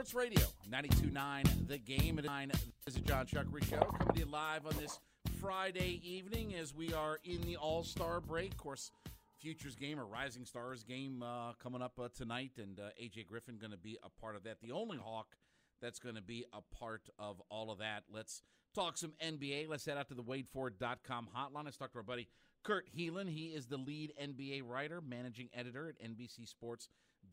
[0.00, 2.18] Sports Radio, 92.9 The Game.
[2.18, 2.52] At 9,
[2.86, 4.98] this is John Chuckery Show, coming to you live on this
[5.42, 8.52] Friday evening as we are in the All-Star break.
[8.52, 8.92] Of course,
[9.40, 13.58] Futures game or Rising Stars game uh, coming up uh, tonight, and uh, AJ Griffin
[13.58, 14.62] going to be a part of that.
[14.62, 15.36] The only Hawk
[15.82, 18.04] that's going to be a part of all of that.
[18.10, 18.40] Let's
[18.74, 19.68] talk some NBA.
[19.68, 21.66] Let's head out to the WadeFord.com hotline.
[21.66, 22.26] Let's talk to our buddy
[22.64, 23.28] Kurt Helin.
[23.28, 25.98] He is the lead NBA writer, managing editor at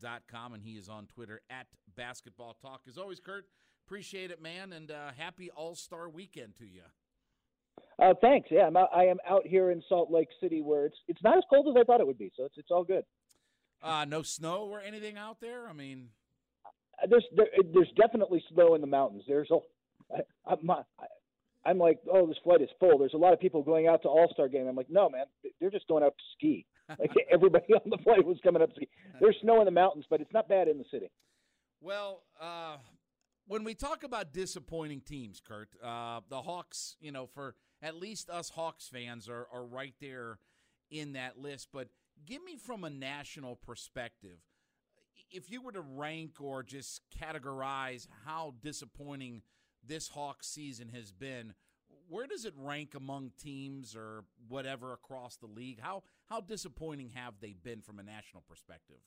[0.02, 2.82] NBCSports.com, and he is on Twitter at Basketball Talk.
[2.88, 3.46] As always, Kurt,
[3.86, 6.82] appreciate it, man, and uh, happy All Star Weekend to you.
[8.00, 8.48] Uh, thanks.
[8.50, 11.36] Yeah, I'm out, I am out here in Salt Lake City, where it's it's not
[11.36, 13.04] as cold as I thought it would be, so it's it's all good.
[13.82, 15.68] Uh, no snow or anything out there.
[15.68, 16.08] I mean,
[17.02, 19.22] Uh, There's there, there's definitely snow in the mountains.
[19.28, 19.58] There's a
[20.14, 20.82] I, I'm I,
[21.64, 22.98] I'm like, oh, this flight is full.
[22.98, 24.66] There's a lot of people going out to All Star game.
[24.66, 25.26] I'm like, no, man,
[25.60, 26.66] they're just going out to ski.
[26.88, 28.70] Like everybody on the flight was coming up.
[29.20, 31.10] There's snow in the mountains, but it's not bad in the city.
[31.80, 32.76] Well, uh,
[33.46, 38.30] when we talk about disappointing teams, Kurt, uh, the Hawks, you know, for at least
[38.30, 40.38] us Hawks fans are, are right there
[40.90, 41.68] in that list.
[41.72, 41.88] But
[42.26, 44.38] give me from a national perspective,
[45.30, 49.42] if you were to rank or just categorize how disappointing
[49.86, 51.54] this Hawks season has been,
[52.08, 55.78] where does it rank among teams or whatever across the league?
[55.80, 58.98] How how disappointing have they been from a national perspective?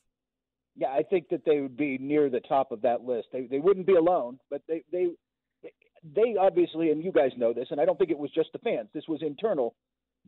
[0.76, 3.28] Yeah, I think that they would be near the top of that list.
[3.34, 5.10] They they wouldn't be alone, but they they
[6.04, 8.60] they obviously, and you guys know this, and I don't think it was just the
[8.60, 8.90] fans.
[8.94, 9.76] This was internal.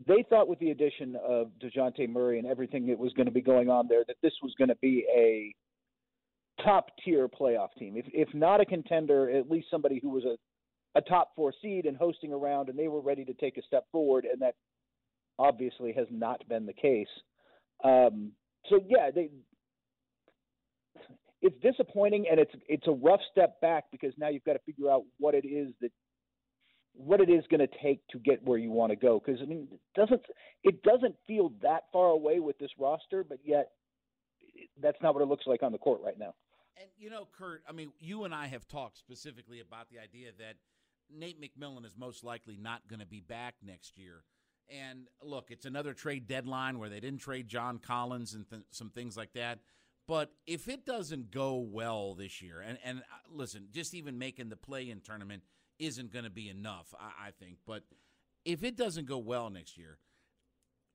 [0.07, 3.41] They thought with the addition of Dejounte Murray and everything that was going to be
[3.41, 5.53] going on there, that this was going to be a
[6.63, 7.95] top tier playoff team.
[7.95, 10.35] If if not a contender, at least somebody who was a
[10.95, 13.85] a top four seed and hosting around, and they were ready to take a step
[13.91, 14.55] forward, and that
[15.39, 17.07] obviously has not been the case.
[17.83, 18.31] Um,
[18.69, 19.29] so yeah, they.
[21.41, 24.89] It's disappointing, and it's it's a rough step back because now you've got to figure
[24.89, 25.91] out what it is that
[26.93, 29.21] what it is going to take to get where you want to go.
[29.23, 30.21] Because I mean, it doesn't
[30.63, 33.71] it doesn't feel that far away with this roster, but yet
[34.81, 36.33] that's not what it looks like on the court right now.
[36.79, 40.29] And you know, Kurt, I mean, you and I have talked specifically about the idea
[40.39, 40.55] that
[41.11, 44.23] Nate McMillan is most likely not going to be back next year.
[44.69, 48.89] And look, it's another trade deadline where they didn't trade John Collins and th- some
[48.89, 49.59] things like that.
[50.07, 54.49] But if it doesn't go well this year, and, and uh, listen, just even making
[54.49, 55.43] the play in tournament
[55.79, 57.57] isn't going to be enough, I, I think.
[57.65, 57.83] But
[58.45, 59.97] if it doesn't go well next year,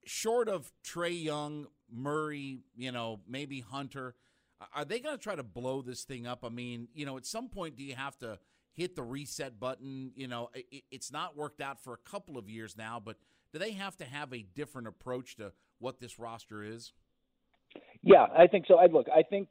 [0.05, 4.15] short of Trae Young, Murray, you know, maybe Hunter,
[4.75, 6.45] are they going to try to blow this thing up?
[6.45, 8.39] I mean, you know, at some point, do you have to
[8.79, 10.13] hit the reset button?
[10.15, 13.17] You know, it, it's not worked out for a couple of years now, but
[13.53, 16.93] do they have to have a different approach to what this roster is?
[18.03, 18.79] Yeah, I think so.
[18.79, 19.49] I look, I think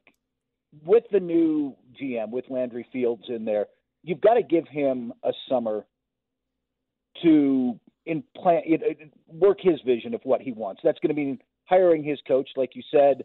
[0.84, 3.66] with the new GM, with Landry Fields in there,
[4.02, 5.84] you've got to give him a summer
[7.22, 8.64] to implant,
[9.26, 10.80] work his vision of what he wants.
[10.82, 13.24] That's going to mean hiring his coach, like you said,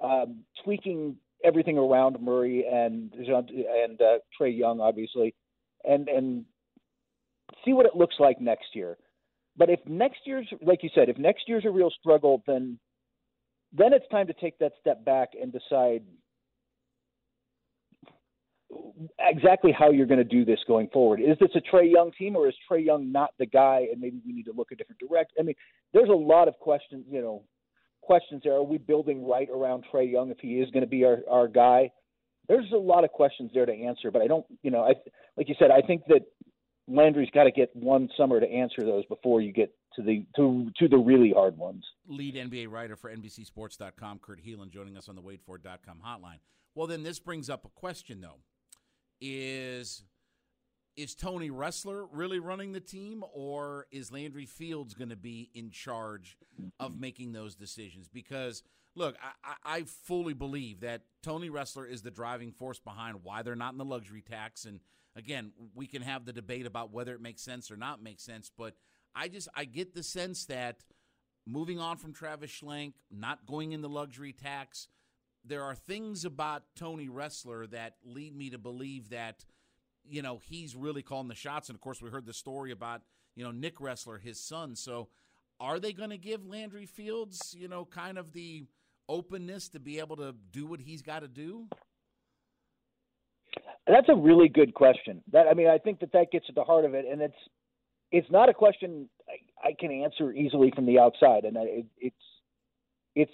[0.00, 5.34] um, tweaking everything around Murray and and uh, Trae Young, obviously,
[5.84, 6.44] and and
[7.64, 8.96] see what it looks like next year.
[9.56, 12.78] But if next year's, like you said, if next year's a real struggle, then
[13.72, 16.02] then it's time to take that step back and decide
[19.18, 21.20] exactly how you're going to do this going forward.
[21.20, 24.20] Is this a Trae Young team, or is Trae Young not the guy, and maybe
[24.26, 25.32] we need to look a different direct?
[25.38, 25.54] I mean,
[25.92, 27.42] there's a lot of questions, you know,
[28.02, 28.54] questions there.
[28.54, 31.48] Are we building right around Trae Young if he is going to be our our
[31.48, 31.90] guy?
[32.48, 34.94] There's a lot of questions there to answer, but I don't, you know, I
[35.36, 36.22] like you said, I think that
[36.88, 40.70] Landry's got to get one summer to answer those before you get to the to
[40.78, 41.84] to the really hard ones.
[42.08, 46.40] Lead NBA writer for NBCSports.com, Kurt Helin, joining us on the WadeFord.com hotline.
[46.74, 48.38] Well, then this brings up a question, though
[49.22, 50.02] is
[50.94, 55.70] is Tony Ressler really running the team, or is Landry Fields going to be in
[55.70, 56.36] charge
[56.78, 57.00] of mm-hmm.
[57.00, 58.08] making those decisions?
[58.12, 58.62] Because
[58.94, 63.56] look, I, I, fully believe that Tony Ressler is the driving force behind why they're
[63.56, 64.64] not in the luxury tax.
[64.64, 64.80] And
[65.16, 68.50] again, we can have the debate about whether it makes sense or not makes sense,
[68.56, 68.74] but
[69.14, 70.84] I just I get the sense that
[71.46, 74.88] moving on from Travis Schlenk, not going in the luxury tax
[75.44, 79.44] there are things about Tony Ressler that lead me to believe that,
[80.04, 81.68] you know, he's really calling the shots.
[81.68, 83.02] And of course, we heard the story about,
[83.34, 84.76] you know, Nick Ressler, his son.
[84.76, 85.08] So
[85.58, 88.64] are they going to give Landry Fields, you know, kind of the
[89.08, 91.66] openness to be able to do what he's got to do?
[93.86, 95.22] That's a really good question.
[95.32, 97.34] That I mean, I think that that gets at the heart of it, and it's
[98.10, 102.16] it's not a question I, I can answer easily from the outside, and it, it's
[103.14, 103.32] it's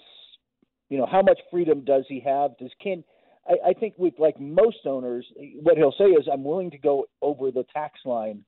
[0.89, 2.57] you know, how much freedom does he have?
[2.57, 3.03] Does can
[3.47, 5.25] I, I think with like most owners,
[5.61, 8.43] what he'll say is, "I'm willing to go over the tax line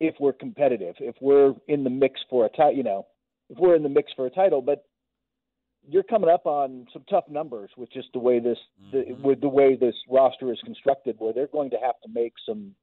[0.00, 3.06] if we're competitive, if we're in the mix for a title, you know,
[3.50, 4.84] if we're in the mix for a title." But
[5.88, 9.22] you're coming up on some tough numbers with just the way this mm-hmm.
[9.22, 12.34] the, with the way this roster is constructed, where they're going to have to make
[12.46, 12.74] some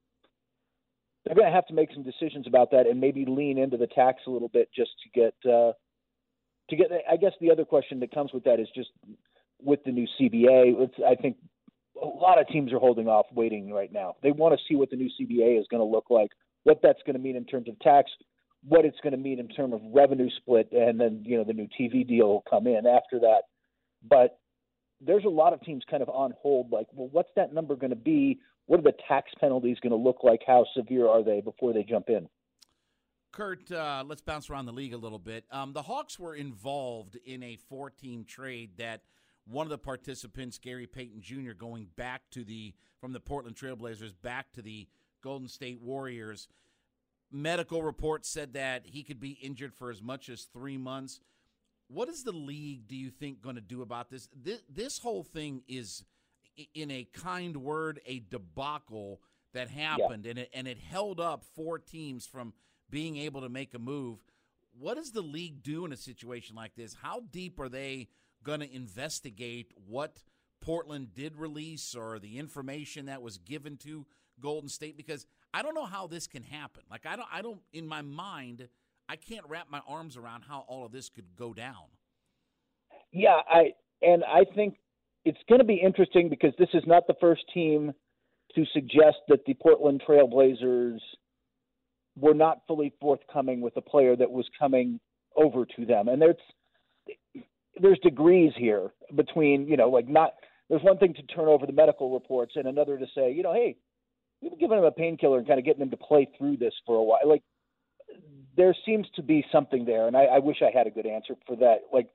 [1.24, 3.86] they're going to have to make some decisions about that and maybe lean into the
[3.86, 5.72] tax a little bit just to get uh,
[6.70, 8.90] to get, I guess the other question that comes with that is just
[9.62, 10.80] with the new CBA.
[10.80, 11.36] It's, I think
[12.00, 14.16] a lot of teams are holding off, waiting right now.
[14.22, 16.30] They want to see what the new CBA is going to look like,
[16.62, 18.10] what that's going to mean in terms of tax,
[18.62, 21.52] what it's going to mean in terms of revenue split, and then you know the
[21.52, 23.42] new TV deal will come in after that.
[24.08, 24.38] But
[25.00, 27.90] there's a lot of teams kind of on hold, like, well, what's that number going
[27.90, 28.38] to be?
[28.66, 30.40] What are the tax penalties going to look like?
[30.46, 32.28] How severe are they before they jump in?
[33.32, 35.44] Kurt, uh, let's bounce around the league a little bit.
[35.50, 39.02] Um, the Hawks were involved in a four team trade that
[39.46, 44.12] one of the participants, Gary Payton Jr., going back to the from the Portland Trailblazers
[44.20, 44.88] back to the
[45.22, 46.48] Golden State Warriors.
[47.32, 51.20] Medical reports said that he could be injured for as much as three months.
[51.88, 54.28] What is the league, do you think, going to do about this?
[54.34, 54.62] this?
[54.68, 56.04] This whole thing is,
[56.74, 59.20] in a kind word, a debacle
[59.54, 60.30] that happened, yeah.
[60.30, 62.52] and it and it held up four teams from
[62.88, 64.18] being able to make a move.
[64.78, 66.96] What does the league do in a situation like this?
[67.02, 68.08] How deep are they
[68.42, 70.22] going to investigate what
[70.60, 74.06] Portland did release or the information that was given to
[74.40, 74.96] Golden State?
[74.96, 76.82] Because I don't know how this can happen.
[76.90, 78.68] Like I don't, I don't, in my mind,
[79.08, 81.86] I can't wrap my arms around how all of this could go down.
[83.12, 83.72] Yeah, I
[84.02, 84.76] and I think
[85.24, 87.92] it's going to be interesting because this is not the first team
[88.54, 90.98] to suggest that the Portland Trailblazers
[92.16, 95.00] were not fully forthcoming with a player that was coming
[95.36, 96.08] over to them.
[96.08, 96.36] And there's
[97.80, 100.34] there's degrees here between, you know, like not
[100.68, 103.52] there's one thing to turn over the medical reports and another to say, you know,
[103.52, 103.76] hey,
[104.40, 106.74] we've been giving him a painkiller and kind of getting him to play through this
[106.86, 107.20] for a while.
[107.26, 107.42] Like
[108.56, 111.34] there seems to be something there, and I, I wish I had a good answer
[111.46, 111.82] for that.
[111.92, 112.08] Like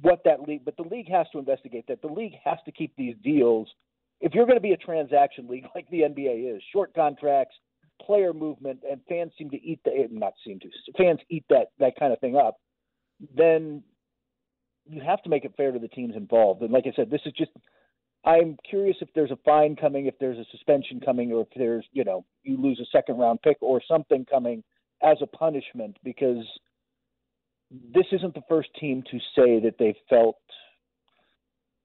[0.00, 2.02] what that league, but the league has to investigate that.
[2.02, 3.68] The league has to keep these deals.
[4.20, 7.54] If you're going to be a transaction league like the NBA is, short contracts,
[8.02, 11.68] player movement, and fans seem to eat the eh, not seem to fans eat that
[11.78, 12.56] that kind of thing up,
[13.36, 13.82] then
[14.86, 16.62] you have to make it fair to the teams involved.
[16.62, 17.50] And like I said, this is just
[18.24, 21.84] I'm curious if there's a fine coming, if there's a suspension coming, or if there's,
[21.92, 24.64] you know, you lose a second round pick or something coming
[25.02, 26.44] as a punishment because
[27.70, 30.38] this isn't the first team to say that they felt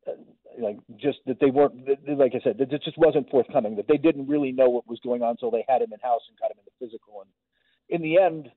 [0.07, 0.11] uh,
[0.59, 1.75] like just that they weren't
[2.17, 4.99] like I said that it just wasn't forthcoming that they didn't really know what was
[5.03, 7.21] going on so they had him in house and got him in the physical.
[7.21, 7.29] And
[7.89, 8.49] in the end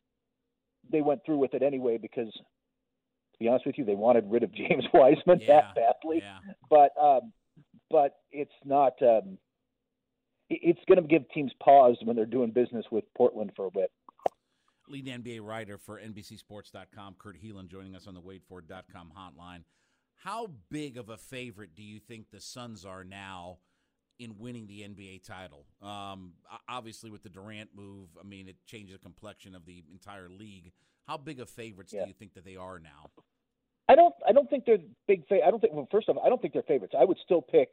[0.90, 4.42] they went through with it anyway because to be honest with you they wanted rid
[4.42, 6.22] of James Wiseman Yeah, that badly.
[6.22, 6.52] Yeah.
[6.68, 7.32] but um
[7.92, 9.38] but it's not um
[10.54, 13.90] it's going to give teams pause when they're doing business with Portland for a bit
[14.88, 19.62] lead NBA writer for NBCSports.com, Kurt Helin, joining us on the WadeFord.com hotline.
[20.16, 23.58] How big of a favorite do you think the Suns are now
[24.18, 25.64] in winning the NBA title?
[25.80, 26.32] Um,
[26.68, 30.72] obviously, with the Durant move, I mean, it changed the complexion of the entire league.
[31.06, 32.02] How big of favorites Yeah.
[32.02, 33.10] do you think that they are now?
[33.88, 34.14] I don't.
[34.28, 34.78] I don't think they're
[35.08, 35.26] big.
[35.26, 35.72] Fa- I don't think.
[35.72, 36.94] Well, first off, I don't think they're favorites.
[36.98, 37.70] I would still pick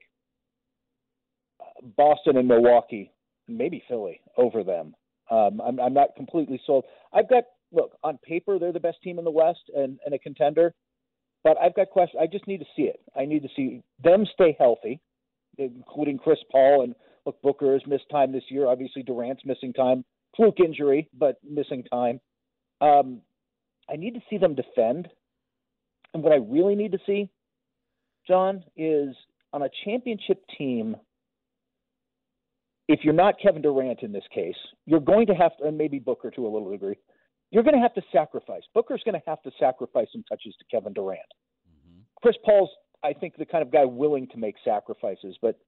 [1.98, 3.12] Boston and Milwaukee,
[3.48, 4.96] maybe Philly, over them.
[5.32, 6.86] Um, I'm, I'm not completely sold.
[7.14, 10.20] I've got look on paper they're the best team in the West and, and a
[10.20, 10.74] contender,
[11.44, 12.20] but I've got questions.
[12.22, 13.00] I just need to see it.
[13.16, 15.00] I need to see them stay healthy,
[15.58, 18.68] including Chris Paul and look Booker has missed time this year.
[18.68, 20.04] Obviously Durant's missing time,
[20.36, 22.20] fluke injury, but missing time.
[22.82, 23.22] Um,
[23.90, 25.10] I need to see them defend.
[26.14, 27.30] And what I really need to see,
[28.28, 29.16] John, is
[29.54, 30.96] on a championship team,
[32.90, 34.56] if you're not Kevin Durant in this case,
[34.88, 36.96] you're going to have to, and maybe Booker to a little degree,
[37.52, 38.64] you're going to have to sacrifice.
[38.74, 41.22] Booker's going to have to sacrifice some touches to Kevin Durant.
[41.70, 42.02] Mm-hmm.
[42.20, 42.72] Chris Paul's,
[43.04, 45.38] I think, the kind of guy willing to make sacrifices.
[45.40, 45.60] But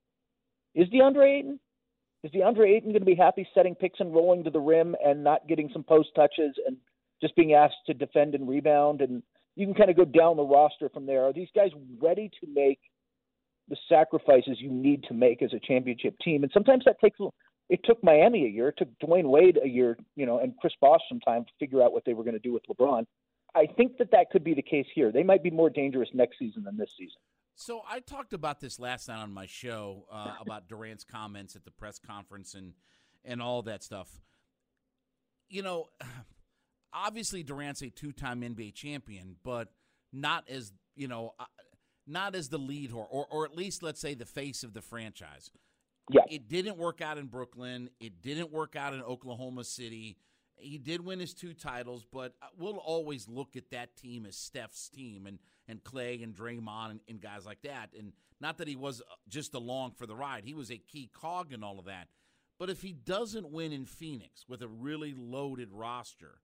[0.74, 1.59] is DeAndre Ayton?
[2.24, 5.24] Is DeAndre Ayton going to be happy setting picks and rolling to the rim and
[5.24, 6.76] not getting some post touches and
[7.22, 9.01] just being asked to defend and rebound?
[9.01, 9.22] And
[9.55, 11.26] you can kind of go down the roster from there.
[11.26, 11.69] Are these guys
[12.01, 12.80] ready to make
[13.72, 16.43] the sacrifices you need to make as a championship team?
[16.43, 17.17] And sometimes that takes.
[17.69, 18.67] It took Miami a year.
[18.67, 21.82] It took Dwayne Wade a year, you know, and Chris Bosh some time to figure
[21.82, 23.05] out what they were going to do with LeBron.
[23.55, 25.11] I think that that could be the case here.
[25.11, 27.17] They might be more dangerous next season than this season.
[27.55, 31.63] So I talked about this last night on my show uh, about Durant's comments at
[31.63, 32.74] the press conference and
[33.24, 34.09] and all that stuff.
[35.49, 35.89] You know,
[36.93, 39.69] obviously Durant's a two-time NBA champion, but
[40.11, 41.45] not as you know, uh,
[42.08, 44.82] not as the lead or, or or at least let's say the face of the
[44.82, 45.52] franchise.
[46.10, 46.22] Yeah.
[46.30, 47.89] It didn't work out in Brooklyn.
[47.99, 50.18] It didn't work out in Oklahoma City.
[50.58, 54.36] He did win his two titles, but uh, we'll always look at that team as
[54.36, 57.91] Steph's team and and Clay and Draymond and, and guys like that.
[57.97, 61.10] And not that he was uh, just along for the ride; he was a key
[61.14, 62.08] cog in all of that.
[62.60, 66.41] But if he doesn't win in Phoenix with a really loaded roster,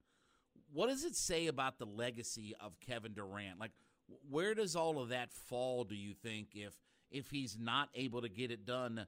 [0.74, 3.60] what does it say about the legacy of Kevin Durant?
[3.60, 3.72] Like,
[4.30, 5.84] where does all of that fall?
[5.84, 6.74] Do you think if
[7.12, 9.05] if he's not able to get it done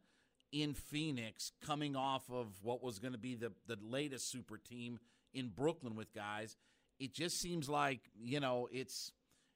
[0.51, 4.99] in Phoenix, coming off of what was going to be the the latest super team
[5.33, 6.57] in Brooklyn with guys,
[6.99, 9.11] it just seems like you know it's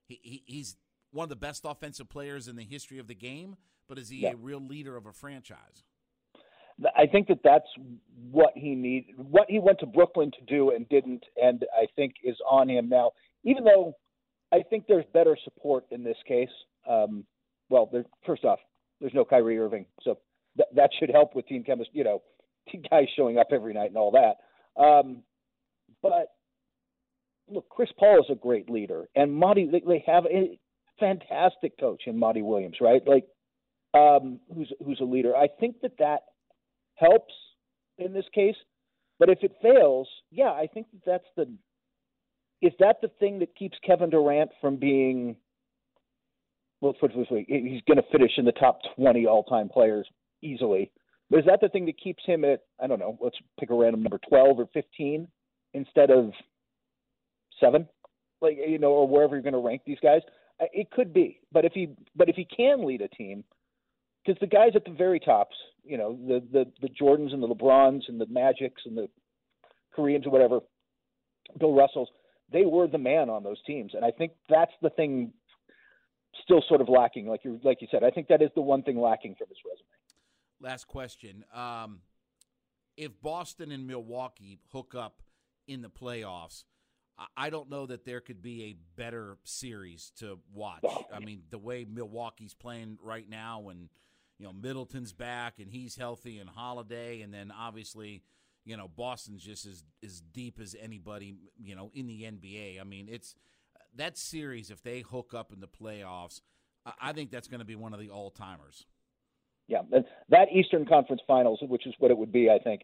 [0.08, 0.76] he, he, he's
[1.12, 3.56] one of the best offensive players in the history of the game,
[3.88, 4.32] but is he Yeah.
[4.32, 5.84] a real leader of a franchise?
[6.98, 7.68] I think that that's
[8.32, 12.16] what he need, what he went to Brooklyn to do and didn't, and I think
[12.24, 13.12] is on him now.
[13.44, 13.94] Even though
[14.54, 16.50] I think there's better support in this case.
[16.88, 17.26] Um,
[17.70, 18.60] well, there, first off,
[19.02, 20.20] there's no Kyrie Irving, so
[20.58, 21.98] th- that should help with team chemistry.
[21.98, 22.22] You know,
[22.92, 24.82] guys showing up every night and all that.
[24.82, 25.24] Um,
[26.04, 26.36] but
[27.50, 29.68] look, Chris Paul is a great leader, and Monty.
[29.72, 30.60] They, they have a
[31.00, 33.02] fantastic coach in Monty Williams, right?
[33.08, 33.26] Like,
[33.96, 35.36] um, who's who's a leader.
[35.36, 36.22] I think that that
[36.96, 37.34] helps
[37.98, 38.56] in this case.
[39.20, 41.52] But if it fails, yeah, I think that that's the
[42.64, 45.36] is that the thing that keeps Kevin Durant from being
[46.80, 50.06] well, put this way, he's going to finish in the top 20 all-time players
[50.42, 50.92] easily.
[51.30, 53.74] But is that the thing that keeps him at I don't know, let's pick a
[53.74, 55.28] random number 12 or 15
[55.74, 56.32] instead of
[57.60, 57.88] 7?
[58.42, 60.22] Like you know, or wherever you're going to rank these guys.
[60.60, 61.40] It could be.
[61.52, 63.44] But if he but if he can lead a team,
[64.24, 67.48] because the guys at the very tops, you know, the the the Jordans and the
[67.48, 69.08] LeBrons and the Magics and the
[69.98, 70.60] Kareems or whatever,
[71.58, 72.10] Bill Russells,
[72.52, 75.34] they were the man on those teams, and I think that's the thing
[76.44, 77.28] still sort of lacking.
[77.28, 79.58] Like you like you said, I think that is the one thing lacking from his
[79.66, 80.72] resume.
[80.72, 82.00] Last question: um,
[82.98, 85.22] If Boston and Milwaukee hook up
[85.68, 86.64] in the playoffs,
[87.38, 90.84] I don't know that there could be a better series to watch.
[91.14, 93.90] I mean, the way Milwaukee's playing right now, and
[94.40, 98.24] you know Middleton's back and he's healthy, and Holiday, and then obviously,
[98.66, 102.80] you know Boston's just as as deep as anybody, you know, in the NBA.
[102.80, 103.36] I mean, it's
[103.96, 106.42] that series if they hook up in the playoffs.
[107.02, 108.86] I think that's going to be one of the all timers.
[109.68, 109.84] Yeah,
[110.30, 112.82] that Eastern Conference Finals, which is what it would be, I think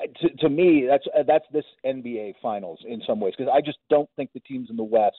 [0.00, 4.08] to, to me, that's that's this NBA Finals in some ways because I just don't
[4.16, 5.16] think the teams in the West,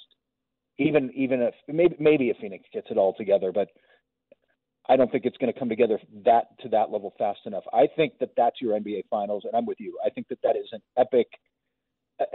[0.77, 3.69] even even if maybe maybe if Phoenix gets it all together, but
[4.89, 7.63] I don't think it's going to come together that to that level fast enough.
[7.73, 9.97] I think that that's your NBA Finals, and I'm with you.
[10.05, 11.27] I think that that is an epic.
[12.19, 12.25] Uh,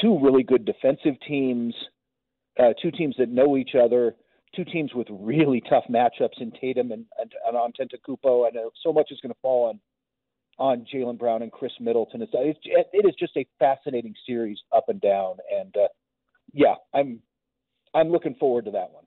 [0.00, 1.74] two really good defensive teams,
[2.58, 4.14] uh, two teams that know each other,
[4.54, 8.46] two teams with really tough matchups in Tatum and and, and Antetokounmpo.
[8.46, 9.80] I know so much is going to fall on
[10.58, 12.20] on Jaylen Brown and Khris Middleton.
[12.20, 15.88] It's, it's it is just a fascinating series up and down, and uh,
[16.52, 17.20] yeah, I'm
[17.94, 19.04] I'm looking forward to that one.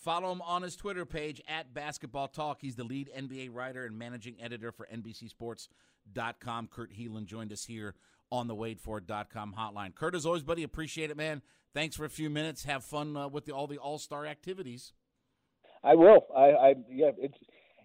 [0.00, 2.58] Follow him on his Twitter page at Basketball Talk.
[2.62, 6.68] He's the lead NBA writer and managing editor for NBCSports.com.
[6.68, 7.94] Kurt Helin joined us here
[8.32, 9.94] on the WadeFord.com hotline.
[9.94, 11.42] Kurt, as always, buddy, appreciate it, man.
[11.74, 12.64] Thanks for a few minutes.
[12.64, 14.94] Have fun uh, with the, all the All Star activities.
[15.84, 16.26] I will.
[16.34, 17.36] I, I yeah, it's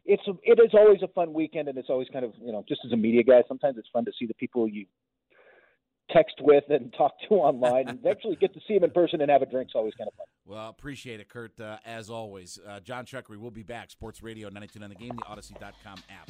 [0.05, 2.82] it's it is always a fun weekend, and it's always kind of you know just
[2.86, 4.86] as a media guy, sometimes it's fun to see the people you
[6.12, 9.30] text with and talk to online, and actually get to see them in person and
[9.30, 9.68] have a drink.
[9.68, 10.26] It's always kind of fun.
[10.45, 11.60] Well, appreciate it, Kurt.
[11.60, 13.89] Uh, as always, uh, Jon Chuckery will be back.
[13.89, 16.30] Sports Radio 929 The Game, the Audacy.com app.